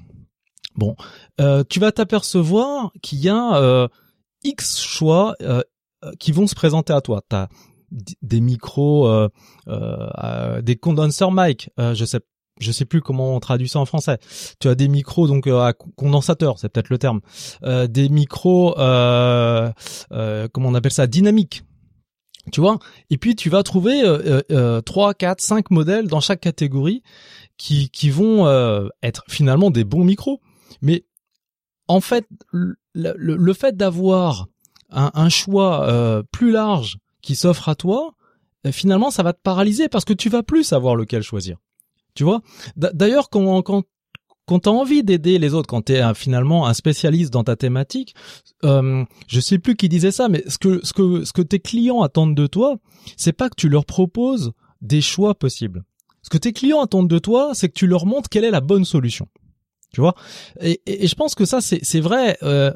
Bon, 0.75 0.95
euh, 1.41 1.65
tu 1.69 1.81
vas 1.81 1.91
t'apercevoir 1.91 2.93
qu'il 3.01 3.19
y 3.19 3.29
a 3.29 3.89
X 4.43 4.79
choix 4.79 5.35
qui 6.19 6.31
vont 6.31 6.47
se 6.47 6.55
présenter 6.55 6.93
à 6.93 7.01
toi. 7.01 7.21
T'as 7.27 7.47
des 8.21 8.39
micros, 8.39 9.27
des 9.67 10.75
condensers 10.77 11.31
mic, 11.31 11.71
je 11.77 12.05
sais 12.05 12.21
je 12.59 12.71
sais 12.71 12.85
plus 12.85 13.01
comment 13.01 13.35
on 13.35 13.39
traduit 13.39 13.67
ça 13.67 13.79
en 13.79 13.85
français. 13.85 14.17
Tu 14.59 14.67
as 14.67 14.75
des 14.75 14.87
micros 14.87 15.27
donc 15.27 15.47
euh, 15.47 15.59
à 15.59 15.73
condensateur, 15.73 16.59
c'est 16.59 16.69
peut-être 16.69 16.89
le 16.89 16.97
terme. 16.97 17.21
Euh, 17.63 17.87
des 17.87 18.09
micros, 18.09 18.77
euh, 18.79 19.71
euh, 20.11 20.47
comment 20.51 20.69
on 20.69 20.75
appelle 20.75 20.91
ça, 20.91 21.07
dynamiques. 21.07 21.63
Tu 22.51 22.61
vois? 22.61 22.79
Et 23.09 23.17
puis 23.17 23.35
tu 23.35 23.49
vas 23.49 23.61
trouver 23.63 24.03
trois, 24.85 25.13
quatre, 25.13 25.41
cinq 25.41 25.69
modèles 25.69 26.07
dans 26.07 26.21
chaque 26.21 26.39
catégorie 26.39 27.03
qui 27.57 28.09
vont 28.09 28.47
être 29.03 29.25
finalement 29.27 29.69
des 29.69 29.83
bons 29.83 30.05
micros. 30.05 30.39
Mais 30.81 31.05
en 31.89 31.99
fait, 31.99 32.25
le, 32.51 32.77
le, 32.93 33.53
fait 33.53 33.75
d'avoir 33.75 34.47
un, 34.89 35.11
un, 35.13 35.27
choix 35.27 36.23
plus 36.31 36.51
large 36.51 36.99
qui 37.21 37.35
s'offre 37.35 37.67
à 37.67 37.75
toi, 37.75 38.13
finalement, 38.71 39.11
ça 39.11 39.23
va 39.23 39.33
te 39.33 39.41
paralyser 39.41 39.89
parce 39.89 40.05
que 40.05 40.13
tu 40.13 40.29
vas 40.29 40.41
plus 40.41 40.63
savoir 40.63 40.95
lequel 40.95 41.23
choisir. 41.23 41.57
Tu 42.17 42.23
vois? 42.23 42.41
D'ailleurs, 42.75 43.29
quand, 43.29 43.61
quand 43.61 43.83
quand 44.47 44.59
t'as 44.59 44.71
envie 44.71 45.03
d'aider 45.03 45.37
les 45.37 45.53
autres, 45.53 45.67
quand 45.67 45.83
t'es 45.83 45.99
es 45.99 46.13
finalement 46.15 46.65
un 46.65 46.73
spécialiste 46.73 47.31
dans 47.31 47.43
ta 47.43 47.55
thématique, 47.55 48.15
euh, 48.63 49.03
je 49.27 49.39
sais 49.39 49.59
plus 49.59 49.75
qui 49.75 49.87
disait 49.87 50.09
ça, 50.09 50.27
mais 50.27 50.43
ce 50.47 50.57
que 50.57 50.83
ce 50.83 50.93
que 50.93 51.25
ce 51.25 51.31
que 51.31 51.43
tes 51.43 51.59
clients 51.59 52.01
attendent 52.01 52.33
de 52.33 52.47
toi, 52.47 52.77
c'est 53.17 53.33
pas 53.33 53.49
que 53.49 53.55
tu 53.55 53.69
leur 53.69 53.85
proposes 53.85 54.53
des 54.81 55.01
choix 55.01 55.35
possibles. 55.35 55.83
Ce 56.23 56.29
que 56.31 56.39
tes 56.39 56.53
clients 56.53 56.81
attendent 56.81 57.09
de 57.09 57.19
toi, 57.19 57.51
c'est 57.53 57.69
que 57.69 57.77
tu 57.77 57.85
leur 57.85 58.07
montres 58.07 58.29
quelle 58.29 58.45
est 58.45 58.51
la 58.51 58.61
bonne 58.61 58.83
solution. 58.83 59.27
Tu 59.93 60.01
vois? 60.01 60.15
Et, 60.59 60.81
et, 60.85 61.07
je 61.07 61.15
pense 61.15 61.35
que 61.35 61.45
ça 61.45 61.61
c'est 61.61 61.99
vrai. 61.99 62.37
Euh, 62.41 62.73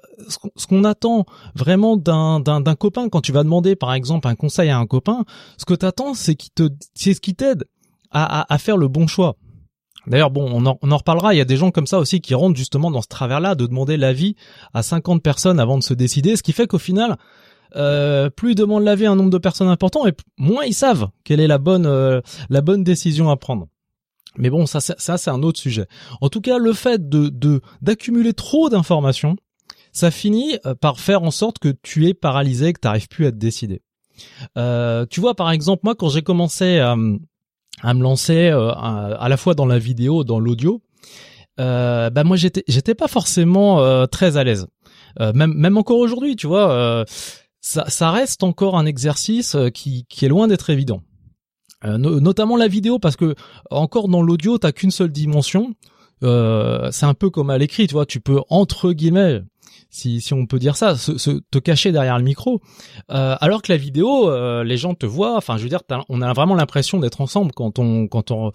ce 0.55 0.67
qu'on 0.67 0.83
attend 0.83 1.25
vraiment 1.55 1.98
d'un 1.98 2.41
d'un 2.41 2.75
copain 2.75 3.10
quand 3.10 3.21
tu 3.21 3.31
vas 3.31 3.43
demander 3.43 3.75
par 3.75 3.93
exemple 3.93 4.27
un 4.27 4.36
conseil 4.36 4.69
à 4.69 4.77
un 4.77 4.86
copain, 4.86 5.25
ce 5.57 5.65
que 5.65 5.74
t'attends 5.74 6.13
c'est 6.13 6.36
qu'il 6.36 6.51
te 6.51 6.69
c'est 6.93 7.13
ce 7.13 7.21
qui 7.21 7.33
t'aide 7.33 7.65
à, 8.11 8.57
faire 8.57 8.77
le 8.77 8.87
bon 8.87 9.07
choix. 9.07 9.35
D'ailleurs, 10.07 10.31
bon, 10.31 10.49
on 10.51 10.65
en, 10.65 10.77
on 10.81 10.91
en, 10.91 10.97
reparlera. 10.97 11.33
Il 11.33 11.37
y 11.37 11.41
a 11.41 11.45
des 11.45 11.57
gens 11.57 11.71
comme 11.71 11.87
ça 11.87 11.99
aussi 11.99 12.21
qui 12.21 12.33
rentrent 12.33 12.57
justement 12.57 12.89
dans 12.89 13.01
ce 13.01 13.07
travers-là 13.07 13.55
de 13.55 13.65
demander 13.67 13.97
l'avis 13.97 14.35
à 14.73 14.83
50 14.83 15.21
personnes 15.21 15.59
avant 15.59 15.77
de 15.77 15.83
se 15.83 15.93
décider, 15.93 16.35
ce 16.35 16.43
qui 16.43 16.53
fait 16.53 16.67
qu'au 16.67 16.79
final, 16.79 17.17
euh, 17.75 18.29
plus 18.29 18.51
ils 18.51 18.55
demandent 18.55 18.83
l'avis 18.83 19.05
à 19.05 19.11
un 19.11 19.15
nombre 19.15 19.29
de 19.29 19.37
personnes 19.37 19.69
important, 19.69 20.07
et 20.07 20.13
moins 20.37 20.65
ils 20.65 20.73
savent 20.73 21.09
quelle 21.23 21.39
est 21.39 21.47
la 21.47 21.59
bonne 21.59 21.85
euh, 21.85 22.21
la 22.49 22.61
bonne 22.61 22.83
décision 22.83 23.29
à 23.29 23.37
prendre. 23.37 23.67
Mais 24.37 24.49
bon, 24.49 24.65
ça, 24.65 24.79
ça 24.79 25.17
c'est 25.17 25.29
un 25.29 25.43
autre 25.43 25.59
sujet. 25.59 25.87
En 26.21 26.29
tout 26.29 26.41
cas, 26.41 26.57
le 26.57 26.73
fait 26.73 27.09
de 27.09 27.61
d'accumuler 27.81 28.33
trop 28.33 28.69
d'informations, 28.69 29.35
ça 29.91 30.11
finit 30.11 30.57
euh, 30.65 30.73
par 30.73 30.99
faire 30.99 31.23
en 31.23 31.31
sorte 31.31 31.59
que 31.59 31.73
tu 31.81 32.07
es 32.07 32.13
paralysé, 32.13 32.73
que 32.73 32.79
tu 32.79 32.87
n'arrives 32.87 33.07
plus 33.07 33.25
à 33.25 33.31
te 33.31 33.37
décider. 33.37 33.81
Euh, 34.57 35.05
tu 35.09 35.19
vois, 35.19 35.35
par 35.35 35.51
exemple, 35.51 35.81
moi, 35.83 35.95
quand 35.95 36.09
j'ai 36.09 36.21
commencé 36.21 36.79
à 37.81 37.89
à 37.89 37.93
me 37.93 38.03
lancer 38.03 38.47
euh, 38.47 38.71
à, 38.71 39.27
la 39.29 39.38
fois 39.38 39.53
dans 39.55 39.65
la 39.65 39.79
vidéo, 39.79 40.23
dans 40.23 40.39
l'audio, 40.39 40.81
euh, 41.59 42.09
bah 42.09 42.23
moi 42.23 42.38
j'étais 42.38 42.63
j'étais 42.67 42.95
pas 42.95 43.07
forcément 43.07 43.81
euh, 43.81 44.05
très 44.05 44.38
à 44.38 44.43
l'aise. 44.43 44.67
Euh, 45.19 45.33
même 45.33 45.53
même 45.53 45.77
encore 45.77 45.97
aujourd'hui, 45.97 46.35
tu 46.35 46.47
vois, 46.47 47.05
ça, 47.59 47.85
ça 47.88 48.11
reste 48.11 48.43
encore 48.43 48.77
un 48.77 48.85
exercice 48.85 49.55
qui 49.73 50.05
qui 50.09 50.25
est 50.25 50.29
loin 50.29 50.47
d'être 50.47 50.69
évident. 50.69 51.01
notamment 51.83 52.57
la 52.57 52.67
vidéo 52.67 53.00
parce 53.00 53.15
que 53.15 53.35
encore 53.69 54.07
dans 54.07 54.21
l'audio 54.21 54.57
t'as 54.57 54.71
qu'une 54.71 54.91
seule 54.91 55.11
dimension. 55.11 55.73
c'est 56.21 57.05
un 57.05 57.13
peu 57.13 57.29
comme 57.29 57.50
à 57.50 57.57
l'écrit, 57.57 57.88
tu 57.88 57.93
vois, 57.93 58.05
tu 58.05 58.21
peux 58.21 58.39
entre 58.50 58.93
guillemets 58.93 59.41
si, 59.91 60.21
si 60.21 60.33
on 60.33 60.48
peut 60.48 60.57
dire 60.57 60.75
ça, 60.75 60.95
se, 60.95 61.17
se 61.17 61.41
te 61.51 61.60
cacher 61.60 61.91
derrière 61.91 62.17
le 62.17 62.24
micro. 62.24 62.62
Euh, 63.12 63.36
alors 63.39 63.62
que 63.62 63.71
la 63.71 63.77
vidéo, 63.77 64.29
euh, 64.29 64.63
les 64.63 64.77
gens 64.77 64.95
te 64.95 65.05
voient. 65.05 65.38
Enfin, 65.38 65.57
je 65.57 65.63
veux 65.63 65.69
dire, 65.69 65.81
on 66.10 66.21
a 66.21 66.33
vraiment 66.33 66.55
l'impression 66.55 67.00
d'être 67.00 67.21
ensemble 67.21 67.51
quand 67.51 67.77
on, 67.77 68.07
quand 68.07 68.31
on, 68.31 68.51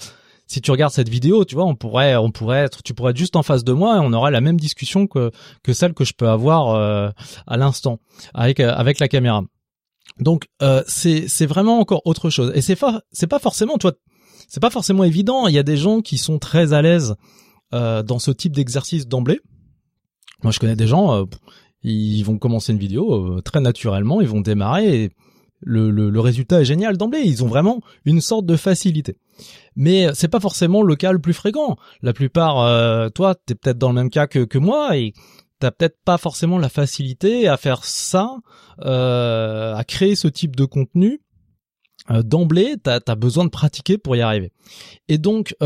si 0.47 0.61
tu 0.61 0.71
regardes 0.71 0.93
cette 0.93 1.09
vidéo, 1.09 1.45
tu 1.45 1.55
vois, 1.55 1.65
on 1.65 1.75
pourrait, 1.75 2.17
on 2.17 2.31
pourrait 2.31 2.61
être, 2.61 2.83
tu 2.83 2.95
pourrais 2.95 3.11
être 3.11 3.17
juste 3.17 3.37
en 3.37 3.43
face 3.43 3.65
de 3.65 3.73
moi 3.73 3.97
et 3.97 4.01
on 4.01 4.13
aurait 4.13 4.31
la 4.31 4.41
même 4.41 4.59
discussion 4.59 5.07
que 5.07 5.31
que 5.63 5.73
celle 5.73 5.93
que 5.93 6.05
je 6.05 6.15
peux 6.15 6.29
avoir 6.29 6.75
euh, 6.75 7.11
à 7.47 7.57
l'instant 7.57 7.99
avec 8.33 8.61
avec 8.61 8.99
la 8.99 9.09
caméra. 9.09 9.43
Donc 10.21 10.47
euh, 10.63 10.83
c'est 10.87 11.29
c'est 11.29 11.47
vraiment 11.47 11.81
encore 11.81 12.03
autre 12.05 12.31
chose. 12.31 12.53
Et 12.55 12.63
c'est 12.63 12.77
pas 12.77 13.03
c'est 13.11 13.27
pas 13.27 13.39
forcément 13.39 13.77
toi 13.77 13.93
c'est 14.49 14.61
pas 14.61 14.71
forcément 14.71 15.05
évident. 15.05 15.49
Il 15.49 15.55
y 15.55 15.59
a 15.59 15.65
des 15.65 15.77
gens 15.77 16.01
qui 16.01 16.19
sont 16.19 16.39
très 16.39 16.73
à 16.73 16.81
l'aise 16.81 17.17
euh, 17.75 18.03
dans 18.03 18.21
ce 18.21 18.31
type 18.31 18.55
d'exercice 18.55 19.09
d'emblée. 19.09 19.41
Moi, 20.43 20.53
je 20.53 20.59
connais 20.59 20.77
des 20.77 20.87
gens, 20.87 21.15
euh, 21.15 21.25
ils 21.87 22.23
vont 22.25 22.39
commencer 22.39 22.73
une 22.73 22.79
vidéo 22.79 23.37
euh, 23.37 23.41
très 23.43 23.61
naturellement, 23.61 24.21
ils 24.21 24.29
vont 24.29 24.41
démarrer 24.41 25.05
et 25.05 25.11
le, 25.63 26.21
résultat 26.21 26.61
est 26.61 26.65
génial 26.65 26.97
d'emblée. 26.97 27.23
Ils 27.25 27.43
ont 27.43 27.47
vraiment 27.49 27.81
une 28.05 28.21
sorte 28.21 28.45
de 28.45 28.57
facilité. 28.57 29.17
Mais 29.75 30.09
c'est 30.15 30.29
pas 30.29 30.41
forcément 30.41 30.83
le 30.83 30.97
cas 30.97 31.13
le 31.13 31.19
plus 31.19 31.33
fréquent. 31.33 31.77
La 32.03 32.13
plupart, 32.13 32.61
euh, 32.61 33.09
toi, 33.09 33.35
t'es 33.35 33.55
peut-être 33.55 33.79
dans 33.79 33.89
le 33.89 33.95
même 33.95 34.11
cas 34.11 34.27
que, 34.27 34.59
moi 34.59 34.97
et 34.97 35.13
t'as 35.59 35.71
peut-être 35.71 35.97
pas 36.05 36.19
forcément 36.19 36.59
la 36.59 36.69
facilité 36.69 37.49
à 37.49 37.57
faire 37.57 37.85
ça, 37.85 38.37
euh, 38.85 39.75
à 39.75 39.85
créer 39.85 40.15
ce 40.15 40.29
type 40.29 40.57
de 40.57 40.65
contenu. 40.65 41.21
D'emblée, 42.09 42.77
t'as 42.81 43.01
as 43.05 43.15
besoin 43.17 43.45
de 43.45 43.51
pratiquer 43.51 43.99
pour 43.99 44.15
y 44.15 44.21
arriver. 44.21 44.53
Et 45.09 45.19
donc, 45.19 45.57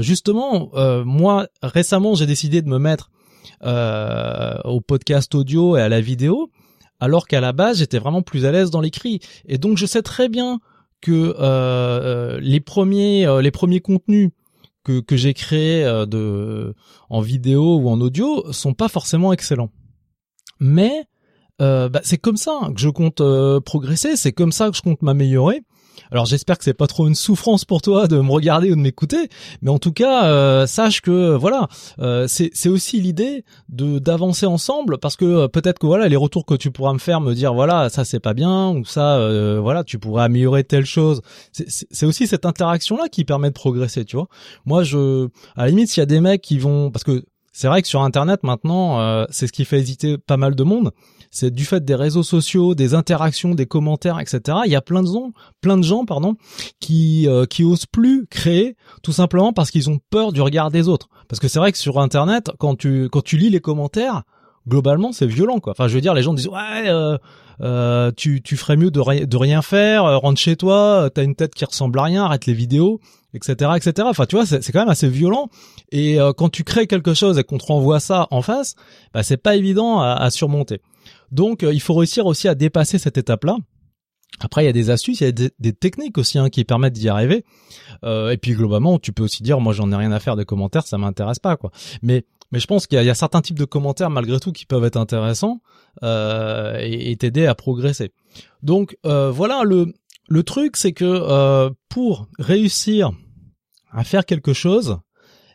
justement, 0.00 0.70
moi 1.04 1.46
récemment, 1.62 2.14
j'ai 2.14 2.26
décidé 2.26 2.60
de 2.60 2.68
me 2.68 2.78
mettre 2.78 3.10
au 3.62 4.80
podcast 4.80 5.34
audio 5.34 5.76
et 5.76 5.80
à 5.80 5.88
la 5.88 6.00
vidéo, 6.00 6.50
alors 7.00 7.26
qu'à 7.26 7.40
la 7.40 7.52
base, 7.52 7.78
j'étais 7.78 7.98
vraiment 7.98 8.22
plus 8.22 8.44
à 8.44 8.52
l'aise 8.52 8.70
dans 8.70 8.80
l'écrit. 8.80 9.20
Et 9.46 9.58
donc, 9.58 9.78
je 9.78 9.86
sais 9.86 10.02
très 10.02 10.28
bien 10.28 10.60
que 11.00 12.38
les 12.40 12.60
premiers 12.60 13.40
les 13.40 13.50
premiers 13.50 13.80
contenus 13.80 14.30
que, 14.84 15.00
que 15.00 15.16
j'ai 15.16 15.34
créés 15.34 15.84
de 16.08 16.74
en 17.08 17.20
vidéo 17.20 17.76
ou 17.76 17.88
en 17.88 18.00
audio 18.00 18.52
sont 18.52 18.74
pas 18.74 18.88
forcément 18.88 19.32
excellents. 19.32 19.70
Mais 20.60 21.04
bah, 21.58 22.00
c'est 22.02 22.18
comme 22.18 22.36
ça 22.36 22.70
que 22.74 22.80
je 22.80 22.88
compte 22.88 23.22
progresser, 23.64 24.16
c'est 24.16 24.32
comme 24.32 24.52
ça 24.52 24.70
que 24.70 24.76
je 24.76 24.82
compte 24.82 25.02
m'améliorer. 25.02 25.62
Alors 26.10 26.26
j'espère 26.26 26.58
que 26.58 26.64
c'est 26.64 26.74
pas 26.74 26.86
trop 26.86 27.06
une 27.06 27.14
souffrance 27.14 27.64
pour 27.64 27.82
toi 27.82 28.06
de 28.06 28.20
me 28.20 28.30
regarder 28.30 28.70
ou 28.70 28.76
de 28.76 28.80
m'écouter, 28.80 29.28
mais 29.62 29.70
en 29.70 29.78
tout 29.78 29.92
cas 29.92 30.26
euh, 30.26 30.66
sache 30.66 31.00
que 31.00 31.34
voilà, 31.36 31.68
euh, 31.98 32.26
c'est 32.28 32.68
aussi 32.68 33.00
l'idée 33.00 33.44
de 33.68 33.98
d'avancer 33.98 34.46
ensemble 34.46 34.98
parce 34.98 35.16
que 35.16 35.24
euh, 35.24 35.48
peut-être 35.48 35.78
que 35.78 35.86
voilà 35.86 36.08
les 36.08 36.16
retours 36.16 36.46
que 36.46 36.54
tu 36.54 36.70
pourras 36.70 36.92
me 36.92 36.98
faire 36.98 37.20
me 37.20 37.34
dire 37.34 37.54
voilà 37.54 37.88
ça 37.88 38.04
c'est 38.04 38.20
pas 38.20 38.34
bien 38.34 38.70
ou 38.70 38.84
ça 38.84 39.18
voilà 39.60 39.84
tu 39.84 39.98
pourrais 39.98 40.24
améliorer 40.24 40.64
telle 40.64 40.86
chose. 40.86 41.22
C'est 41.52 42.06
aussi 42.06 42.26
cette 42.26 42.46
interaction 42.46 42.96
là 42.96 43.08
qui 43.08 43.24
permet 43.24 43.48
de 43.48 43.54
progresser, 43.54 44.04
tu 44.04 44.16
vois. 44.16 44.28
Moi 44.64 44.82
je 44.84 45.28
à 45.56 45.64
la 45.64 45.68
limite 45.68 45.88
s'il 45.88 46.00
y 46.00 46.02
a 46.02 46.06
des 46.06 46.20
mecs 46.20 46.42
qui 46.42 46.58
vont 46.58 46.90
parce 46.90 47.04
que 47.04 47.24
c'est 47.52 47.68
vrai 47.68 47.82
que 47.82 47.88
sur 47.88 48.02
Internet 48.02 48.42
maintenant, 48.42 49.00
euh, 49.00 49.24
c'est 49.30 49.46
ce 49.46 49.52
qui 49.52 49.64
fait 49.64 49.78
hésiter 49.78 50.18
pas 50.18 50.36
mal 50.36 50.54
de 50.54 50.64
monde. 50.64 50.92
C'est 51.30 51.50
du 51.50 51.64
fait 51.64 51.84
des 51.84 51.94
réseaux 51.94 52.22
sociaux, 52.22 52.74
des 52.74 52.94
interactions, 52.94 53.54
des 53.54 53.66
commentaires, 53.66 54.18
etc. 54.18 54.58
Il 54.64 54.72
y 54.72 54.76
a 54.76 54.80
plein 54.80 55.02
de 55.02 55.08
gens, 55.08 55.32
plein 55.60 55.76
de 55.76 55.82
gens, 55.82 56.04
pardon, 56.04 56.36
qui 56.80 57.28
euh, 57.28 57.44
qui 57.44 57.64
osent 57.64 57.86
plus 57.86 58.26
créer, 58.30 58.76
tout 59.02 59.12
simplement 59.12 59.52
parce 59.52 59.70
qu'ils 59.70 59.90
ont 59.90 59.98
peur 60.10 60.32
du 60.32 60.40
regard 60.40 60.70
des 60.70 60.88
autres. 60.88 61.08
Parce 61.28 61.40
que 61.40 61.48
c'est 61.48 61.58
vrai 61.58 61.72
que 61.72 61.78
sur 61.78 62.00
Internet, 62.00 62.50
quand 62.58 62.76
tu 62.76 63.08
quand 63.10 63.22
tu 63.22 63.36
lis 63.36 63.50
les 63.50 63.60
commentaires, 63.60 64.22
globalement, 64.68 65.12
c'est 65.12 65.26
violent, 65.26 65.60
quoi. 65.60 65.72
Enfin, 65.72 65.88
je 65.88 65.94
veux 65.94 66.00
dire, 66.00 66.14
les 66.14 66.22
gens 66.22 66.34
disent 66.34 66.48
ouais. 66.48 66.88
Euh, 66.88 67.18
euh, 67.60 68.12
tu, 68.16 68.40
tu 68.40 68.56
ferais 68.56 68.76
mieux 68.76 68.92
de, 68.92 69.24
de 69.24 69.36
rien 69.36 69.62
faire, 69.62 70.20
rentre 70.20 70.40
chez 70.40 70.54
toi, 70.54 71.10
t'as 71.12 71.24
une 71.24 71.34
tête 71.34 71.56
qui 71.56 71.64
ressemble 71.64 71.98
à 71.98 72.04
rien, 72.04 72.24
arrête 72.24 72.46
les 72.46 72.52
vidéos, 72.52 73.00
etc., 73.34 73.72
etc. 73.76 74.06
Enfin, 74.08 74.26
tu 74.26 74.36
vois, 74.36 74.46
c'est 74.46 74.72
quand 74.72 74.80
même 74.80 74.88
assez 74.88 75.08
violent. 75.08 75.48
Et 75.90 76.20
euh, 76.20 76.32
quand 76.32 76.48
tu 76.48 76.64
crées 76.64 76.86
quelque 76.86 77.14
chose 77.14 77.38
et 77.38 77.44
qu'on 77.44 77.58
te 77.58 77.66
renvoie 77.66 78.00
ça 78.00 78.26
en 78.30 78.42
face, 78.42 78.74
bah, 79.12 79.22
c'est 79.22 79.36
pas 79.36 79.56
évident 79.56 80.00
à, 80.00 80.30
surmonter. 80.30 80.80
Donc, 81.30 81.62
euh, 81.62 81.72
il 81.72 81.80
faut 81.80 81.94
réussir 81.94 82.26
aussi 82.26 82.48
à 82.48 82.54
dépasser 82.54 82.98
cette 82.98 83.18
étape-là. 83.18 83.56
Après, 84.40 84.62
il 84.62 84.66
y 84.66 84.68
a 84.68 84.72
des 84.72 84.90
astuces, 84.90 85.20
il 85.20 85.24
y 85.24 85.26
a 85.26 85.32
des, 85.32 85.72
techniques 85.72 86.16
aussi 86.16 86.38
hein, 86.38 86.48
qui 86.48 86.64
permettent 86.64 86.92
d'y 86.92 87.08
arriver. 87.08 87.44
Euh, 88.04 88.30
et 88.30 88.36
puis 88.36 88.52
globalement, 88.52 88.98
tu 88.98 89.12
peux 89.12 89.24
aussi 89.24 89.42
dire, 89.42 89.58
moi, 89.60 89.72
j'en 89.72 89.90
ai 89.90 89.96
rien 89.96 90.12
à 90.12 90.20
faire 90.20 90.36
des 90.36 90.44
commentaires, 90.44 90.86
ça 90.86 90.96
m'intéresse 90.96 91.38
pas, 91.38 91.56
quoi. 91.56 91.70
Mais 92.02 92.24
mais 92.52 92.60
je 92.60 92.66
pense 92.66 92.86
qu'il 92.86 93.00
y, 93.00 93.04
y, 93.04 93.10
a 93.10 93.14
certains 93.14 93.40
types 93.40 93.58
de 93.58 93.64
commentaires 93.64 94.10
malgré 94.10 94.40
tout 94.40 94.52
qui 94.52 94.66
peuvent 94.66 94.84
être 94.84 94.96
intéressants 94.96 95.60
euh, 96.02 96.78
et 96.80 97.16
t'aider 97.16 97.46
à 97.46 97.54
progresser. 97.54 98.12
Donc 98.62 98.96
voilà 99.04 99.62
le 99.64 99.92
le 100.28 100.42
truc, 100.42 100.76
c'est 100.76 100.92
que 100.92 101.04
euh, 101.04 101.70
pour 101.88 102.28
réussir 102.38 103.12
à 103.90 104.04
faire 104.04 104.26
quelque 104.26 104.52
chose, 104.52 104.98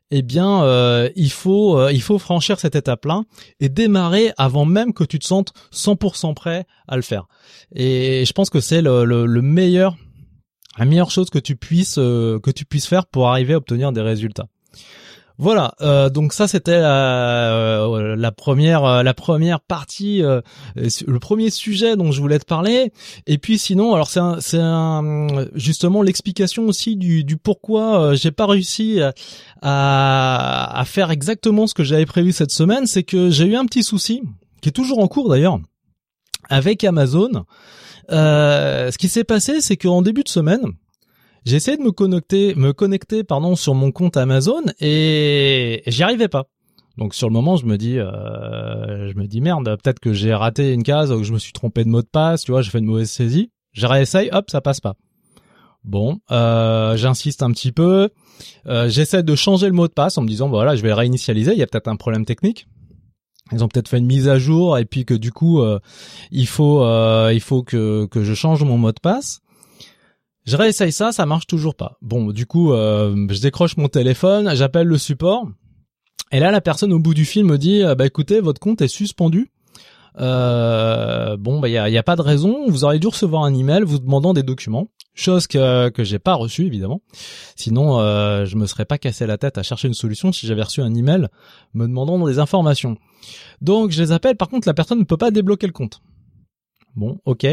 eh 0.09 0.23
bien, 0.23 0.63
euh, 0.63 1.09
il 1.15 1.31
faut 1.31 1.77
euh, 1.77 1.91
il 1.91 2.01
faut 2.01 2.17
franchir 2.17 2.59
cette 2.59 2.75
étape-là 2.75 3.21
et 3.59 3.69
démarrer 3.69 4.33
avant 4.37 4.65
même 4.65 4.93
que 4.93 5.03
tu 5.03 5.19
te 5.19 5.25
sentes 5.25 5.53
100% 5.71 6.33
prêt 6.33 6.65
à 6.87 6.95
le 6.95 7.03
faire. 7.03 7.27
Et 7.75 8.25
je 8.25 8.33
pense 8.33 8.49
que 8.49 8.59
c'est 8.59 8.81
le, 8.81 9.05
le, 9.05 9.41
meilleur 9.41 9.95
la 10.77 10.85
meilleure 10.85 11.11
chose 11.11 11.29
que 11.29 11.39
tu 11.39 11.55
puisses 11.55 11.95
que 11.95 12.51
tu 12.51 12.65
puisses 12.65 12.87
faire 12.87 13.05
pour 13.05 13.29
arriver 13.29 13.53
à 13.53 13.57
obtenir 13.57 13.91
des 13.91 14.01
résultats. 14.01 14.47
Voilà, 15.43 15.73
euh, 15.81 16.09
donc 16.09 16.31
ça 16.31 16.47
c'était 16.47 16.79
la, 16.79 17.83
euh, 17.83 18.31
première 18.31 18.85
euh, 18.85 19.03
la 19.03 19.13
première 19.13 19.59
partie, 19.59 20.21
le 20.21 21.19
premier 21.19 21.49
sujet 21.49 21.97
dont 21.97 22.13
je 22.13 22.21
voulais 22.21 22.39
te 22.39 22.45
parler. 22.45 22.93
Et 23.27 23.37
puis 23.37 23.57
sinon, 23.57 23.93
alors 23.93 24.09
c'est 24.09 24.21
c'est 24.39 24.61
justement 25.53 26.01
l'explication 26.01 26.63
aussi 26.67 26.95
du, 26.95 27.25
du 27.25 27.35
pourquoi 27.35 28.15
j'ai 28.15 28.31
pas 28.31 28.45
réussi 28.45 29.01
à, 29.61 30.79
à 30.79 30.85
faire 30.85 31.11
exactement 31.11 31.67
ce 31.67 31.73
que 31.73 31.83
j'avais 31.83 32.05
prévu 32.05 32.31
cette 32.31 32.51
semaine. 32.51 32.87
C'est 32.87 33.03
que 33.03 33.29
j'ai 33.29 33.47
eu 33.47 33.57
un 33.57 33.65
petit 33.65 33.83
souci 33.83 34.21
qui 34.61 34.69
est 34.69 34.71
toujours 34.71 34.99
en 34.99 35.09
cours 35.09 35.27
d'ailleurs 35.27 35.59
avec 36.47 36.85
Amazon. 36.85 37.43
ce 38.09 38.97
qui 38.97 39.09
s'est 39.09 39.25
passé, 39.25 39.59
c'est 39.59 39.75
qu'en 39.75 40.01
début 40.03 40.23
de 40.23 40.29
semaine, 40.29 40.71
j'ai 41.45 41.55
essayé 41.57 41.77
de 41.77 41.81
me 41.83 41.91
connecter, 41.91 42.55
me 42.55 42.73
connecter 42.73 43.23
pardon 43.23 43.55
sur 43.55 43.75
mon 43.75 43.91
compte 43.91 44.17
Amazon 44.17 44.63
et 44.79 45.83
j'y 45.87 46.03
arrivais 46.03 46.27
pas. 46.27 46.45
Donc 46.97 47.15
sur 47.15 47.27
le 47.27 47.33
moment, 47.33 47.57
je 47.57 47.65
me 47.65 47.77
dis, 47.77 47.97
euh, 47.97 49.11
je 49.11 49.17
me 49.17 49.25
dis 49.25 49.41
merde, 49.41 49.65
peut-être 49.81 49.99
que 49.99 50.13
j'ai 50.13 50.33
raté 50.33 50.73
une 50.73 50.83
case 50.83 51.11
ou 51.11 51.17
que 51.17 51.23
je 51.23 51.33
me 51.33 51.39
suis 51.39 51.53
trompé 51.53 51.83
de 51.83 51.89
mot 51.89 52.01
de 52.01 52.07
passe, 52.07 52.43
tu 52.43 52.51
vois, 52.51 52.61
j'ai 52.61 52.69
fait 52.69 52.79
une 52.79 52.85
mauvaise 52.85 53.09
saisie. 53.09 53.49
Je 53.71 53.87
réessaye, 53.87 54.29
hop, 54.31 54.49
ça 54.51 54.61
passe 54.61 54.79
pas. 54.79 54.93
Bon, 55.83 56.19
euh, 56.31 56.95
j'insiste 56.95 57.43
un 57.43 57.51
petit 57.51 57.71
peu. 57.71 58.09
Euh, 58.67 58.87
J'essaie 58.89 59.23
de 59.23 59.35
changer 59.35 59.67
le 59.67 59.73
mot 59.73 59.87
de 59.87 59.93
passe 59.93 60.17
en 60.17 60.21
me 60.21 60.27
disant, 60.27 60.47
voilà, 60.47 60.75
je 60.75 60.81
vais 60.81 60.93
réinitialiser. 60.93 61.53
Il 61.53 61.57
y 61.57 61.63
a 61.63 61.67
peut-être 61.67 61.87
un 61.87 61.95
problème 61.95 62.25
technique. 62.25 62.67
Ils 63.51 63.63
ont 63.63 63.67
peut-être 63.67 63.89
fait 63.89 63.97
une 63.97 64.05
mise 64.05 64.29
à 64.29 64.39
jour 64.39 64.77
et 64.77 64.85
puis 64.85 65.03
que 65.03 65.13
du 65.13 65.31
coup, 65.31 65.61
euh, 65.61 65.79
il 66.31 66.47
faut, 66.47 66.83
euh, 66.83 67.31
il 67.33 67.41
faut 67.41 67.63
que 67.63 68.05
que 68.05 68.23
je 68.23 68.33
change 68.33 68.63
mon 68.63 68.77
mot 68.77 68.91
de 68.91 68.99
passe. 69.01 69.41
Je 70.45 70.57
réessaye 70.57 70.91
ça, 70.91 71.11
ça 71.11 71.25
marche 71.25 71.47
toujours 71.47 71.75
pas. 71.75 71.97
Bon, 72.01 72.31
du 72.31 72.45
coup, 72.45 72.73
euh, 72.73 73.27
je 73.29 73.39
décroche 73.39 73.77
mon 73.77 73.87
téléphone, 73.87 74.53
j'appelle 74.55 74.87
le 74.87 74.97
support, 74.97 75.47
et 76.33 76.39
là, 76.39 76.49
la 76.49 76.61
personne 76.61 76.91
au 76.91 76.99
bout 76.99 77.13
du 77.13 77.25
fil 77.25 77.45
me 77.45 77.59
dit, 77.59 77.83
euh, 77.83 77.93
bah 77.93 78.07
écoutez, 78.07 78.41
votre 78.41 78.59
compte 78.59 78.81
est 78.81 78.87
suspendu. 78.87 79.51
Euh, 80.19 81.37
bon, 81.37 81.59
bah 81.59 81.69
il 81.69 81.73
y 81.73 81.97
a, 81.97 82.03
pas 82.03 82.15
de 82.15 82.21
raison. 82.21 82.65
Vous 82.67 82.83
auriez 82.83 82.99
dû 82.99 83.07
recevoir 83.07 83.43
un 83.43 83.53
email 83.53 83.83
vous 83.83 83.99
demandant 83.99 84.33
des 84.33 84.41
documents, 84.41 84.87
chose 85.13 85.47
que 85.47 85.89
que 85.89 86.03
j'ai 86.03 86.19
pas 86.19 86.33
reçu 86.33 86.65
évidemment. 86.65 87.01
Sinon, 87.55 87.99
euh, 87.99 88.45
je 88.45 88.55
me 88.55 88.65
serais 88.65 88.85
pas 88.85 88.97
cassé 88.97 89.27
la 89.27 89.37
tête 89.37 89.57
à 89.59 89.63
chercher 89.63 89.87
une 89.87 89.93
solution 89.93 90.31
si 90.31 90.47
j'avais 90.47 90.63
reçu 90.63 90.81
un 90.81 90.93
email 90.93 91.27
me 91.73 91.87
demandant 91.87 92.23
des 92.25 92.39
informations. 92.39 92.97
Donc 93.61 93.91
je 93.91 94.01
les 94.01 94.11
appelle. 94.11 94.35
Par 94.35 94.49
contre, 94.49 94.67
la 94.67 94.73
personne 94.73 94.99
ne 94.99 95.03
peut 95.03 95.17
pas 95.17 95.31
débloquer 95.31 95.67
le 95.67 95.73
compte. 95.73 96.01
Bon, 96.95 97.19
ok. 97.25 97.45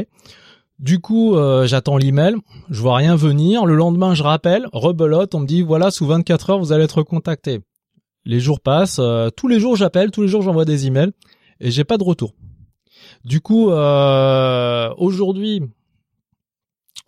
Du 0.81 0.99
coup, 0.99 1.37
euh, 1.37 1.67
j'attends 1.67 1.99
l'email, 1.99 2.37
je 2.71 2.81
vois 2.81 2.97
rien 2.97 3.15
venir. 3.15 3.67
Le 3.67 3.75
lendemain, 3.75 4.15
je 4.15 4.23
rappelle, 4.23 4.67
rebelote, 4.73 5.35
on 5.35 5.41
me 5.41 5.47
dit 5.47 5.61
voilà, 5.61 5.91
sous 5.91 6.07
24 6.07 6.51
heures, 6.51 6.59
vous 6.59 6.73
allez 6.73 6.85
être 6.85 7.03
contacté. 7.03 7.61
Les 8.25 8.41
jours 8.41 8.61
passent, 8.61 8.99
euh, 8.99 9.29
tous 9.29 9.47
les 9.47 9.61
jours 9.61 9.77
j'appelle, 9.77 10.11
tous 10.11 10.23
les 10.23 10.29
jours 10.29 10.41
j'envoie 10.41 10.65
des 10.65 10.87
emails 10.87 11.13
et 11.61 11.71
j'ai 11.71 11.85
pas 11.85 11.99
de 11.99 12.05
retour. 12.05 12.33
Du 13.27 13.43
coup, 13.43 13.71
euh, 13.71 14.91
aujourd'hui, 14.97 15.61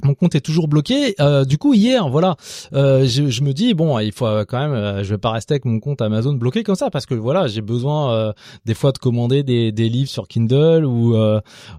mon 0.05 0.15
compte 0.15 0.35
est 0.35 0.41
toujours 0.41 0.69
bloqué. 0.69 1.15
Euh, 1.21 1.45
du 1.45 1.59
coup, 1.59 1.75
hier, 1.75 2.09
voilà, 2.09 2.37
euh, 2.73 3.07
je, 3.07 3.43
me 3.43 3.53
dis 3.53 3.75
bon, 3.75 3.99
il 3.99 4.13
faut 4.13 4.27
quand 4.47 4.59
même, 4.59 4.73
euh, 4.73 5.05
je 5.05 5.15
vais 5.15 5.19
pas 5.19 5.31
rester 5.31 5.55
avec 5.55 5.65
mon 5.65 5.81
compte 5.81 6.03
Amazon 6.03 6.35
bloqué 6.35 6.63
comme 6.63 6.75
ça 6.75 6.91
parce 6.91 7.07
que 7.07 7.15
voilà, 7.15 7.47
j'ai 7.47 7.61
besoin 7.61 8.33
des 8.65 8.75
fois 8.75 8.93
de 8.93 8.99
commander 8.99 9.43
des, 9.43 9.71
livres 9.71 10.11
sur 10.11 10.29
Kindle 10.29 10.85
ou 10.85 11.17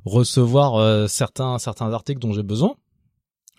recevoir 0.06 1.10
certains 1.10 1.58
certains 1.58 1.92
articles 1.94 2.20
dont 2.20 2.34
j'ai 2.34 2.44
besoin. 2.44 2.76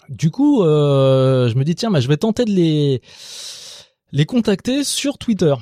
Du 0.09 0.31
coup, 0.31 0.63
je 0.63 1.55
me 1.55 1.65
dis 1.65 1.75
tiens, 1.75 1.91
bah, 1.91 2.01
je 2.01 2.09
vais 2.09 2.17
tenter 2.17 2.45
de 2.45 2.51
les 2.51 3.01
les 4.13 4.27
contacter 4.27 4.85
sur 4.85 5.19
Twitter. 5.19 5.55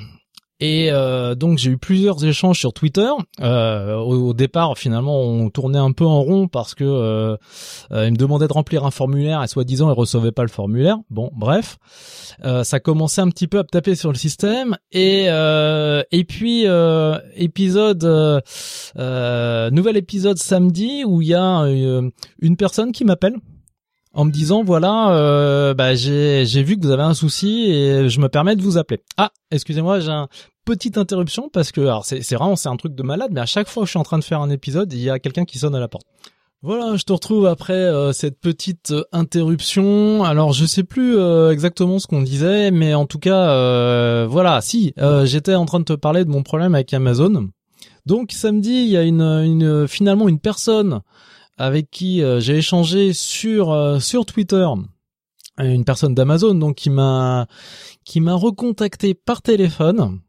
Et 0.62 0.92
euh, 0.92 1.34
donc 1.34 1.58
j'ai 1.58 1.72
eu 1.72 1.76
plusieurs 1.76 2.24
échanges 2.24 2.60
sur 2.60 2.72
Twitter. 2.72 3.08
Euh, 3.40 3.96
au, 3.96 4.32
départ, 4.32 4.78
finalement, 4.78 5.20
on 5.20 5.50
tournait 5.50 5.80
un 5.80 5.90
peu 5.90 6.06
en 6.06 6.22
rond 6.22 6.46
parce 6.46 6.76
que 6.76 6.84
euh, 6.84 7.36
euh 7.90 8.06
il 8.06 8.12
me 8.12 8.16
demandait 8.16 8.46
de 8.46 8.52
remplir 8.52 8.86
un 8.86 8.92
formulaire 8.92 9.42
et 9.42 9.48
soi-disant 9.48 9.90
il 9.90 9.94
recevait 9.94 10.30
pas 10.30 10.42
le 10.42 10.48
formulaire. 10.48 10.98
Bon, 11.10 11.32
bref, 11.34 11.78
euh, 12.44 12.62
ça 12.62 12.78
commençait 12.78 13.22
un 13.22 13.28
petit 13.28 13.48
peu 13.48 13.58
à 13.58 13.64
taper 13.64 13.96
sur 13.96 14.12
le 14.12 14.16
système. 14.16 14.76
Et 14.92 15.24
et 15.24 16.24
puis 16.24 16.64
épisode 17.34 18.04
nouvel 18.94 19.96
épisode 19.96 20.38
samedi 20.38 21.02
où 21.04 21.22
il 21.22 21.28
y 21.28 21.34
a 21.34 21.64
une 22.40 22.56
personne 22.56 22.92
qui 22.92 23.04
m'appelle 23.04 23.34
en 24.14 24.24
me 24.24 24.30
disant 24.30 24.62
voilà 24.62 25.16
euh, 25.16 25.74
bah, 25.74 25.94
j'ai 25.94 26.44
j'ai 26.46 26.62
vu 26.62 26.76
que 26.76 26.82
vous 26.82 26.92
avez 26.92 27.02
un 27.02 27.14
souci 27.14 27.70
et 27.70 28.08
je 28.08 28.20
me 28.20 28.28
permets 28.28 28.56
de 28.56 28.62
vous 28.62 28.78
appeler. 28.78 29.02
Ah, 29.16 29.30
excusez-moi, 29.50 30.00
j'ai 30.00 30.10
un 30.10 30.28
petite 30.64 30.98
interruption 30.98 31.48
parce 31.52 31.72
que 31.72 31.80
alors 31.80 32.04
c'est 32.04 32.34
vraiment 32.34 32.56
c'est 32.56 32.68
un 32.68 32.76
truc 32.76 32.94
de 32.94 33.02
malade 33.02 33.30
mais 33.32 33.40
à 33.40 33.46
chaque 33.46 33.68
fois 33.68 33.82
que 33.82 33.86
je 33.86 33.90
suis 33.90 33.98
en 33.98 34.04
train 34.04 34.18
de 34.18 34.24
faire 34.24 34.40
un 34.40 34.50
épisode, 34.50 34.92
il 34.92 35.00
y 35.00 35.10
a 35.10 35.18
quelqu'un 35.18 35.44
qui 35.44 35.58
sonne 35.58 35.74
à 35.74 35.80
la 35.80 35.88
porte. 35.88 36.06
Voilà, 36.64 36.96
je 36.96 37.02
te 37.02 37.12
retrouve 37.12 37.46
après 37.46 37.72
euh, 37.72 38.12
cette 38.12 38.38
petite 38.38 38.92
euh, 38.92 39.02
interruption. 39.10 40.22
Alors 40.22 40.52
je 40.52 40.64
sais 40.64 40.84
plus 40.84 41.18
exactement 41.50 41.98
ce 41.98 42.06
qu'on 42.06 42.22
disait, 42.22 42.70
mais 42.70 42.94
en 42.94 43.06
tout 43.06 43.18
cas, 43.18 44.26
voilà, 44.26 44.60
si 44.60 44.94
j'étais 45.24 45.54
en 45.54 45.66
train 45.66 45.80
de 45.80 45.84
te 45.84 45.92
parler 45.92 46.24
de 46.24 46.30
mon 46.30 46.42
problème 46.42 46.74
avec 46.74 46.94
Amazon. 46.94 47.48
Donc 48.06 48.32
samedi, 48.32 48.72
il 48.72 48.88
y 48.88 48.96
a 48.96 49.02
une, 49.02 49.22
une 49.22 49.86
finalement 49.86 50.28
une 50.28 50.40
personne 50.40 51.02
avec 51.56 51.90
qui 51.90 52.22
euh, 52.22 52.40
j'ai 52.40 52.56
échangé 52.56 53.12
sur 53.12 53.70
euh, 53.70 54.00
sur 54.00 54.26
Twitter 54.26 54.66
une 55.58 55.84
personne 55.84 56.14
d'Amazon 56.14 56.54
donc 56.54 56.76
qui 56.76 56.90
m'a 56.90 57.46
qui 58.04 58.20
m'a 58.20 58.34
recontacté 58.34 59.14
par 59.14 59.42
téléphone 59.42 60.20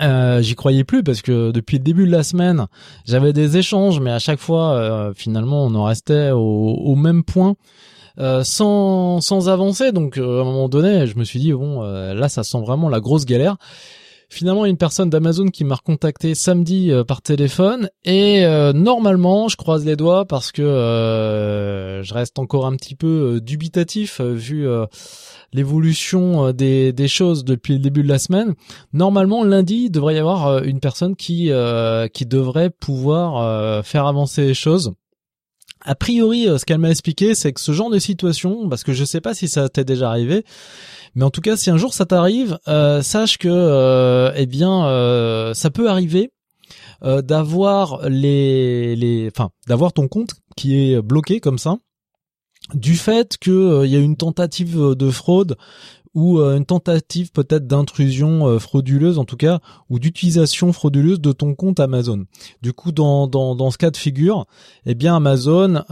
euh, 0.00 0.42
j'y 0.42 0.54
croyais 0.54 0.84
plus 0.84 1.02
parce 1.02 1.22
que 1.22 1.50
depuis 1.50 1.78
le 1.78 1.84
début 1.84 2.06
de 2.06 2.12
la 2.12 2.22
semaine, 2.22 2.66
j'avais 3.06 3.32
des 3.32 3.56
échanges, 3.56 4.00
mais 4.00 4.10
à 4.10 4.18
chaque 4.18 4.40
fois, 4.40 4.72
euh, 4.72 5.12
finalement, 5.14 5.64
on 5.64 5.74
en 5.74 5.84
restait 5.84 6.30
au, 6.32 6.94
même 6.94 7.24
point, 7.24 7.56
euh, 8.18 8.44
sans 8.44 9.20
sans 9.20 9.48
avancer. 9.48 9.92
Donc, 9.92 10.18
à 10.18 10.22
un 10.22 10.44
moment 10.44 10.68
donné, 10.68 11.06
je 11.06 11.16
me 11.18 11.24
suis 11.24 11.38
dit 11.38 11.52
bon, 11.52 11.82
là, 11.82 12.28
ça 12.28 12.44
sent 12.44 12.60
vraiment 12.60 12.88
la 12.88 13.00
grosse 13.00 13.24
galère 13.24 13.56
finalement 14.28 14.64
une 14.64 14.76
personne 14.76 15.10
d'Amazon 15.10 15.46
qui 15.46 15.64
m'a 15.64 15.76
recontacté 15.76 16.34
samedi 16.34 16.90
euh, 16.90 17.04
par 17.04 17.22
téléphone 17.22 17.88
et 18.04 18.44
euh, 18.44 18.72
normalement 18.72 19.48
je 19.48 19.56
croise 19.56 19.84
les 19.84 19.96
doigts 19.96 20.24
parce 20.24 20.52
que 20.52 20.62
euh, 20.62 22.02
je 22.02 22.14
reste 22.14 22.38
encore 22.38 22.66
un 22.66 22.76
petit 22.76 22.94
peu 22.94 23.40
dubitatif 23.42 24.20
vu 24.20 24.66
l'évolution 25.52 26.52
des, 26.52 26.92
des 26.92 27.08
choses 27.08 27.44
depuis 27.44 27.74
le 27.74 27.78
début 27.78 28.02
de 28.02 28.08
la 28.08 28.18
semaine. 28.18 28.54
Normalement 28.92 29.44
lundi 29.44 29.84
il 29.86 29.90
devrait 29.90 30.16
y 30.16 30.18
avoir 30.18 30.62
une 30.64 30.80
personne 30.80 31.16
qui 31.16 31.50
qui 32.12 32.26
devrait 32.26 32.70
pouvoir 32.70 33.84
faire 33.84 34.06
avancer 34.06 34.42
les 34.42 34.54
choses. 34.54 34.92
A 35.86 35.94
priori, 35.94 36.46
ce 36.58 36.64
qu'elle 36.64 36.78
m'a 36.78 36.90
expliqué, 36.90 37.34
c'est 37.34 37.52
que 37.52 37.60
ce 37.60 37.72
genre 37.72 37.90
de 37.90 37.98
situation, 37.98 38.68
parce 38.68 38.82
que 38.82 38.92
je 38.92 39.04
sais 39.04 39.20
pas 39.20 39.34
si 39.34 39.48
ça 39.48 39.68
t'est 39.68 39.84
déjà 39.84 40.10
arrivé, 40.10 40.44
mais 41.16 41.24
en 41.24 41.30
tout 41.30 41.40
cas, 41.40 41.56
si 41.56 41.70
un 41.70 41.78
jour 41.78 41.94
ça 41.94 42.04
t'arrive, 42.04 42.58
euh, 42.68 43.00
sache 43.00 43.38
que, 43.38 43.48
euh, 43.48 44.32
eh 44.36 44.44
bien, 44.44 44.86
euh, 44.86 45.54
ça 45.54 45.70
peut 45.70 45.88
arriver 45.88 46.30
d'avoir 47.02 48.08
les, 48.08 48.96
les, 48.96 49.28
enfin, 49.32 49.50
d'avoir 49.68 49.92
ton 49.92 50.08
compte 50.08 50.34
qui 50.56 50.76
est 50.76 51.00
bloqué 51.00 51.40
comme 51.40 51.58
ça, 51.58 51.76
du 52.74 52.96
fait 52.96 53.36
qu'il 53.38 53.84
y 53.84 53.94
a 53.94 54.00
une 54.00 54.16
tentative 54.16 54.94
de 54.94 55.10
fraude 55.10 55.56
ou 56.16 56.40
une 56.40 56.64
tentative 56.64 57.30
peut-être 57.30 57.68
d'intrusion 57.68 58.58
frauduleuse 58.58 59.18
en 59.18 59.24
tout 59.24 59.36
cas 59.36 59.60
ou 59.90 59.98
d'utilisation 59.98 60.72
frauduleuse 60.72 61.20
de 61.20 61.30
ton 61.30 61.54
compte 61.54 61.78
Amazon. 61.78 62.24
Du 62.62 62.72
coup 62.72 62.90
dans 62.90 63.28
dans 63.28 63.54
dans 63.54 63.70
ce 63.70 63.78
cas 63.78 63.90
de 63.90 63.96
figure, 63.96 64.46
eh 64.86 64.94
bien 64.94 65.14
Amazon 65.14 65.84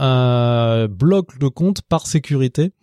bloque 0.89 1.39
le 1.39 1.49
compte 1.49 1.83
par 1.83 2.07
sécurité 2.07 2.73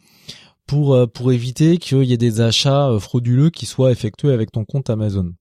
pour 0.67 0.95
euh, 0.95 1.07
pour 1.07 1.33
éviter 1.33 1.79
qu'il 1.79 2.05
y 2.05 2.13
ait 2.13 2.19
des 2.19 2.41
achats 2.41 2.89
euh, 2.89 2.99
frauduleux 2.99 3.51
qui 3.51 3.67
soient 3.67 3.91
effectués 3.93 4.33
avec 4.33 4.53
ton 4.53 4.65
compte 4.65 4.91
Amazon. 4.91 5.33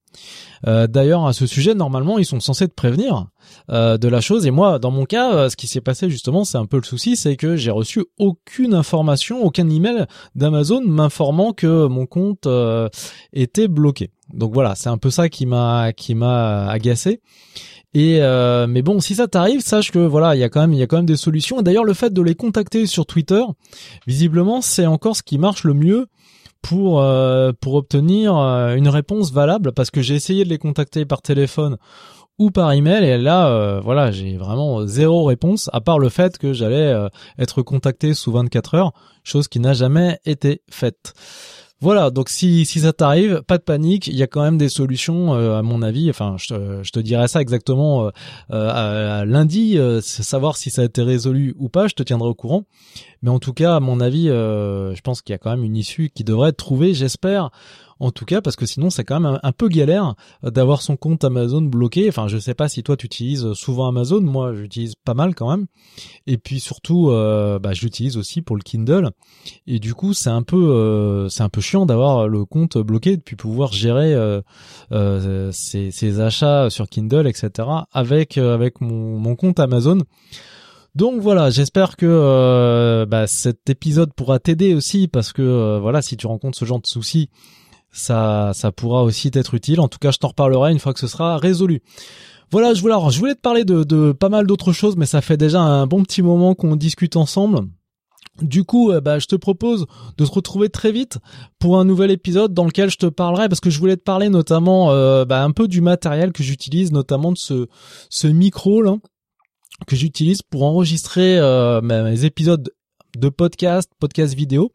Euh, 0.67 0.87
D'ailleurs, 0.87 1.25
à 1.25 1.33
ce 1.33 1.45
sujet, 1.45 1.73
normalement, 1.73 2.19
ils 2.19 2.25
sont 2.25 2.39
censés 2.39 2.67
te 2.67 2.73
prévenir 2.73 3.27
de 3.69 4.07
la 4.07 4.21
chose. 4.21 4.45
Et 4.45 4.51
moi, 4.51 4.77
dans 4.77 4.91
mon 4.91 5.05
cas, 5.05 5.49
ce 5.49 5.55
qui 5.55 5.67
s'est 5.67 5.81
passé 5.81 6.09
justement, 6.09 6.43
c'est 6.43 6.57
un 6.57 6.65
peu 6.65 6.77
le 6.77 6.83
souci, 6.83 7.15
c'est 7.15 7.37
que 7.37 7.55
j'ai 7.55 7.71
reçu 7.71 8.03
aucune 8.19 8.73
information, 8.73 9.41
aucun 9.43 9.69
email 9.69 10.05
d'Amazon 10.35 10.81
m'informant 10.85 11.53
que 11.53 11.87
mon 11.87 12.05
compte 12.05 12.47
était 13.33 13.67
bloqué. 13.67 14.11
Donc 14.33 14.53
voilà, 14.53 14.75
c'est 14.75 14.89
un 14.89 14.97
peu 14.97 15.09
ça 15.09 15.29
qui 15.29 15.45
m'a 15.45 15.93
qui 15.93 16.13
m'a 16.13 16.67
agacé. 16.69 17.21
Et 17.93 18.21
euh, 18.21 18.67
mais 18.67 18.81
bon, 18.81 19.01
si 19.01 19.15
ça 19.15 19.27
t'arrive, 19.27 19.59
sache 19.61 19.91
que 19.91 19.99
voilà, 19.99 20.35
il 20.35 20.39
y 20.39 20.43
a 20.43 20.49
quand 20.49 20.61
même 20.61 20.73
il 20.73 20.79
y 20.79 20.83
a 20.83 20.87
quand 20.87 20.97
même 20.97 21.05
des 21.05 21.17
solutions. 21.17 21.59
Et 21.59 21.63
d'ailleurs, 21.63 21.83
le 21.83 21.93
fait 21.93 22.13
de 22.13 22.21
les 22.21 22.35
contacter 22.35 22.85
sur 22.85 23.05
Twitter, 23.05 23.43
visiblement, 24.07 24.61
c'est 24.61 24.85
encore 24.85 25.15
ce 25.15 25.23
qui 25.23 25.37
marche 25.37 25.65
le 25.65 25.73
mieux 25.73 26.07
pour 26.61 27.01
euh, 27.01 27.51
pour 27.59 27.73
obtenir 27.75 28.37
euh, 28.37 28.75
une 28.75 28.87
réponse 28.87 29.33
valable. 29.33 29.73
Parce 29.73 29.91
que 29.91 30.01
j'ai 30.01 30.15
essayé 30.15 30.45
de 30.45 30.49
les 30.49 30.57
contacter 30.57 31.05
par 31.05 31.21
téléphone 31.21 31.77
ou 32.39 32.49
par 32.49 32.71
email 32.71 33.03
et 33.03 33.17
là, 33.17 33.79
voilà, 33.81 34.09
j'ai 34.09 34.35
vraiment 34.35 34.87
zéro 34.87 35.25
réponse 35.25 35.69
à 35.73 35.81
part 35.81 35.99
le 35.99 36.09
fait 36.09 36.39
que 36.39 36.53
j'allais 36.53 36.91
être 37.37 37.61
contacté 37.61 38.15
sous 38.15 38.31
24 38.31 38.73
heures, 38.73 38.93
chose 39.23 39.47
qui 39.47 39.59
n'a 39.59 39.73
jamais 39.73 40.17
été 40.25 40.63
faite. 40.67 41.13
Voilà, 41.81 42.11
donc 42.11 42.29
si, 42.29 42.67
si 42.67 42.81
ça 42.81 42.93
t'arrive, 42.93 43.41
pas 43.47 43.57
de 43.57 43.63
panique, 43.63 44.05
il 44.05 44.15
y 44.15 44.21
a 44.21 44.27
quand 44.27 44.43
même 44.43 44.59
des 44.59 44.69
solutions 44.69 45.33
euh, 45.33 45.57
à 45.57 45.63
mon 45.63 45.81
avis. 45.81 46.11
Enfin, 46.11 46.35
je 46.37 46.91
te, 46.91 46.99
dirai 46.99 47.27
ça 47.27 47.41
exactement 47.41 48.05
euh, 48.05 48.11
euh, 48.51 49.25
lundi, 49.25 49.79
savoir 50.01 50.57
si 50.57 50.69
ça 50.69 50.83
a 50.83 50.85
été 50.85 51.01
résolu 51.01 51.55
ou 51.57 51.69
pas, 51.69 51.87
je 51.87 51.95
te 51.95 52.03
tiendrai 52.03 52.29
au 52.29 52.35
courant. 52.35 52.65
Mais 53.23 53.31
en 53.31 53.39
tout 53.39 53.53
cas, 53.53 53.77
à 53.77 53.79
mon 53.79 53.99
avis, 53.99 54.27
je 54.27 55.01
pense 55.01 55.23
qu'il 55.23 55.33
y 55.33 55.35
a 55.35 55.39
quand 55.39 55.49
même 55.49 55.63
une 55.63 55.75
issue 55.75 56.11
qui 56.13 56.23
devrait 56.23 56.49
être 56.49 56.57
trouvée, 56.57 56.93
j'espère 56.93 57.49
en 58.01 58.11
tout 58.11 58.25
cas 58.25 58.41
parce 58.41 58.55
que 58.55 58.65
sinon 58.65 58.89
c'est 58.89 59.03
quand 59.03 59.19
même 59.19 59.39
un, 59.41 59.51
peu 59.51 59.67
galère 59.67 60.15
euh, 60.43 60.49
d'avoir 60.49 60.81
son 60.81 60.97
compte 60.97 61.23
Amazon 61.23 61.61
bloqué. 61.61 62.09
Enfin, 62.09 62.27
je 62.27 62.37
sais 62.37 62.55
pas 62.55 62.67
si 62.67 62.81
toi 62.83 62.97
tu 62.97 63.05
utilises 63.05 63.53
souvent 63.53 63.87
Amazon, 63.87 64.21
moi 64.21 64.53
j'utilise 64.55 64.95
pas 64.95 65.13
mal 65.13 65.35
quand 65.35 65.49
même. 65.49 65.67
Et 66.25 66.37
puis 66.37 66.59
surtout, 66.59 67.11
euh, 67.11 67.59
bah, 67.59 67.73
j'utilise 67.73 68.17
aussi 68.17 68.41
pour 68.41 68.55
le 68.55 68.63
Kindle. 68.63 69.11
Et 69.67 69.79
du 69.79 69.93
coup, 69.93 70.13
c'est 70.13 70.29
un 70.29 70.41
peu, 70.41 70.71
euh, 70.71 71.29
c'est 71.29 71.43
un 71.43 71.49
peu 71.49 71.61
chiant 71.61 71.85
d'avoir 71.85 72.27
le 72.27 72.43
compte 72.43 72.77
bloqué, 72.77 73.17
puis 73.17 73.35
pouvoir 73.35 73.71
gérer 73.71 74.13
euh, 74.13 75.51
ses, 75.51 76.19
achats 76.19 76.69
sur 76.69 76.87
Kindle, 76.89 77.27
etc. 77.27 77.67
avec 77.91 78.37
avec 78.37 78.81
mon, 78.81 79.19
mon 79.19 79.35
compte 79.35 79.59
Amazon. 79.59 79.99
Donc 80.95 81.21
voilà, 81.21 81.51
j'espère 81.51 81.95
que 81.95 83.05
bah, 83.07 83.27
cet 83.27 83.69
épisode 83.69 84.11
pourra 84.13 84.39
t'aider 84.39 84.73
aussi 84.73 85.07
parce 85.07 85.31
que 85.31 85.79
voilà, 85.79 86.01
si 86.01 86.17
tu 86.17 86.27
rencontres 86.27 86.57
ce 86.57 86.65
genre 86.65 86.81
de 86.81 86.87
soucis, 86.87 87.29
ça, 87.91 88.51
ça 88.53 88.71
pourra 88.71 89.03
aussi 89.03 89.31
t'être 89.31 89.53
utile. 89.53 89.79
En 89.79 89.87
tout 89.87 89.99
cas, 89.99 90.11
je 90.11 90.17
t'en 90.17 90.29
reparlerai 90.29 90.71
une 90.71 90.79
fois 90.79 90.93
que 90.93 90.99
ce 90.99 91.07
sera 91.07 91.37
résolu. 91.37 91.81
Voilà, 92.51 92.73
je 92.73 92.81
voulais, 92.81 93.35
te 93.35 93.39
parler 93.39 93.63
de, 93.63 94.11
pas 94.11 94.29
mal 94.29 94.45
d'autres 94.45 94.73
choses, 94.73 94.97
mais 94.97 95.05
ça 95.05 95.21
fait 95.21 95.37
déjà 95.37 95.61
un 95.61 95.87
bon 95.87 96.03
petit 96.03 96.21
moment 96.21 96.53
qu'on 96.53 96.75
discute 96.75 97.15
ensemble. 97.15 97.61
Du 98.41 98.63
coup, 98.63 98.91
euh, 98.91 99.01
bah, 99.01 99.19
je 99.19 99.27
te 99.27 99.35
propose 99.35 99.85
de 100.17 100.25
se 100.25 100.31
retrouver 100.31 100.69
très 100.69 100.91
vite 100.91 101.19
pour 101.59 101.79
un 101.79 101.85
nouvel 101.85 102.11
épisode 102.11 102.53
dans 102.53 102.65
lequel 102.65 102.89
je 102.89 102.97
te 102.97 103.05
parlerai, 103.05 103.47
parce 103.47 103.61
que 103.61 103.69
je 103.69 103.79
voulais 103.79 103.97
te 103.97 104.03
parler 104.03 104.29
notamment 104.29 104.91
euh, 104.91 105.25
bah, 105.25 105.43
un 105.43 105.51
peu 105.51 105.67
du 105.67 105.79
matériel 105.81 106.31
que 106.31 106.43
j'utilise, 106.43 106.91
notamment 106.91 107.31
de 107.31 107.37
ce, 107.37 107.67
ce 108.09 108.27
micro 108.27 108.81
là 108.81 108.95
que 109.87 109.95
j'utilise 109.95 110.41
pour 110.41 110.63
enregistrer 110.63 111.39
euh, 111.39 111.81
mes 111.81 112.25
épisodes 112.25 112.71
de 113.17 113.29
podcast, 113.29 113.89
podcast 113.99 114.33
vidéo. 114.33 114.71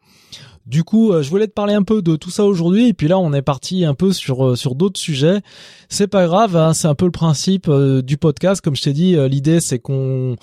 Du 0.65 0.83
coup, 0.83 1.13
euh, 1.13 1.21
je 1.21 1.29
voulais 1.29 1.47
te 1.47 1.53
parler 1.53 1.73
un 1.73 1.83
peu 1.83 2.01
de 2.01 2.17
tout 2.17 2.29
ça 2.29 2.43
aujourd'hui, 2.43 2.89
et 2.89 2.93
puis 2.93 3.07
là, 3.07 3.17
on 3.17 3.31
est 3.31 3.41
parti 3.41 3.85
un 3.85 3.93
peu 3.93 4.11
sur 4.11 4.45
euh, 4.45 4.55
sur 4.57 4.75
d'autres 4.75 4.99
sujets. 4.99 5.39
C'est 5.87 6.07
pas 6.07 6.27
grave, 6.27 6.57
hein, 6.57 6.73
c'est 6.73 6.89
un 6.89 6.95
peu 6.95 7.05
le 7.05 7.11
principe 7.11 7.69
euh, 7.69 8.01
du 8.01 8.17
podcast. 8.17 8.59
Comme 8.59 8.75
je 8.75 8.81
t'ai 8.81 8.91
dit, 8.91 9.15
l'idée 9.29 9.61
c'est 9.61 9.79
qu'on 9.79 10.35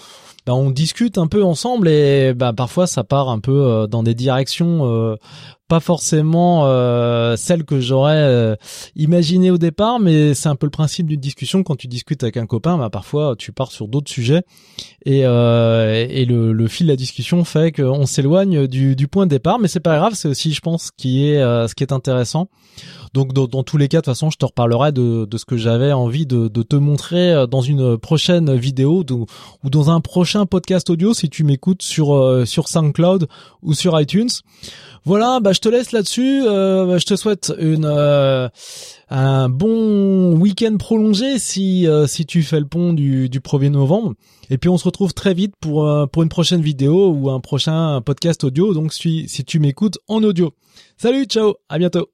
ben, 0.46 0.54
on 0.54 0.70
discute 0.70 1.18
un 1.18 1.26
peu 1.26 1.44
ensemble, 1.44 1.88
et 1.88 2.33
ben, 2.33 2.54
parfois 2.54 2.87
ça 2.87 3.04
part 3.04 3.28
un 3.28 3.38
peu 3.38 3.87
dans 3.90 4.02
des 4.02 4.14
directions 4.14 5.16
pas 5.68 5.81
forcément 5.81 6.66
euh, 6.66 7.37
celle 7.37 7.64
que 7.64 7.81
j'aurais 7.81 8.16
euh, 8.16 8.55
imaginé 8.96 9.50
au 9.50 9.59
départ, 9.59 9.98
mais 9.98 10.35
c'est 10.35 10.48
un 10.48 10.57
peu 10.57 10.66
le 10.66 10.70
principe 10.70 11.07
d'une 11.07 11.20
discussion. 11.20 11.62
Quand 11.62 11.77
tu 11.77 11.87
discutes 11.87 12.22
avec 12.22 12.37
un 12.37 12.46
copain, 12.46 12.77
bah, 12.77 12.90
parfois 12.90 13.35
tu 13.37 13.53
pars 13.53 13.72
sur 13.72 13.88
d'autres 13.88 14.11
sujets 14.11 14.42
et, 15.07 15.22
euh, 15.24 16.07
et 16.09 16.24
le, 16.27 16.53
le, 16.53 16.68
fil 16.68 16.87
de 16.87 16.92
la 16.92 16.96
discussion 16.96 17.44
fait 17.44 17.72
qu'on 17.72 18.07
s'éloigne 18.07 18.66
du, 18.66 18.94
du 18.94 19.09
point 19.09 19.24
de 19.24 19.31
départ, 19.31 19.59
mais 19.59 19.68
c'est 19.68 19.81
pas 19.81 19.96
grave. 19.96 20.14
C'est 20.14 20.29
aussi, 20.29 20.53
je 20.53 20.61
pense, 20.61 20.90
qui 20.90 21.27
est 21.27 21.40
ce 21.40 21.74
qui 21.74 21.83
est 21.83 21.92
intéressant. 21.92 22.48
Donc 23.14 23.33
dans, 23.33 23.62
tous 23.62 23.77
les 23.77 23.87
cas, 23.87 23.98
de 23.98 24.00
toute 24.00 24.12
façon, 24.12 24.31
je 24.31 24.38
te 24.38 24.44
reparlerai 24.44 24.90
de, 24.90 25.24
de 25.24 25.38
ce 25.38 25.44
que 25.44 25.57
j'avais 25.57 25.92
envie 25.92 26.27
de, 26.27 26.48
de, 26.48 26.62
te 26.64 26.74
montrer 26.74 27.33
euh, 27.33 27.46
dans 27.46 27.61
une 27.61 27.96
prochaine 27.96 28.53
vidéo 28.57 29.05
ou 29.62 29.70
dans 29.70 29.88
un 29.88 30.00
prochain 30.00 30.46
podcast 30.46 30.90
audio 30.90 31.14
si 31.14 31.31
tu 31.31 31.44
m'écoutes 31.44 31.83
sur 31.83 32.12
euh, 32.12 32.44
sur 32.44 32.66
SoundCloud 32.66 33.29
ou 33.62 33.72
sur 33.72 33.98
iTunes. 34.00 34.31
Voilà, 35.05 35.38
bah 35.38 35.53
je 35.53 35.61
te 35.61 35.68
laisse 35.68 35.92
là-dessus. 35.92 36.42
Euh, 36.44 36.87
bah, 36.87 36.98
je 36.98 37.07
te 37.07 37.14
souhaite 37.14 37.55
une 37.61 37.87
un 39.11 39.48
bon 39.48 40.33
week-end 40.33 40.77
prolongé 40.77 41.38
si 41.38 41.87
si 42.09 42.27
tu 42.27 42.42
fais 42.42 42.59
le 42.59 42.66
pont 42.66 42.94
du, 42.94 43.29
du 43.29 43.38
1er 43.38 43.68
novembre. 43.68 44.14
Et 44.50 44.59
puis 44.59 44.68
on 44.68 44.77
se 44.77 44.85
retrouve 44.85 45.14
très 45.14 45.35
vite 45.35 45.55
pour 45.61 45.88
pour 46.11 46.24
une 46.24 46.29
prochaine 46.29 46.62
vidéo 46.62 47.12
ou 47.12 47.31
un 47.31 47.38
prochain 47.38 48.00
podcast 48.00 48.42
audio. 48.42 48.74
Donc 48.74 48.92
si 48.92 49.29
si 49.29 49.44
tu 49.44 49.61
m'écoutes 49.61 49.98
en 50.09 50.20
audio. 50.24 50.53
Salut, 50.96 51.27
ciao, 51.27 51.55
à 51.68 51.79
bientôt. 51.79 52.09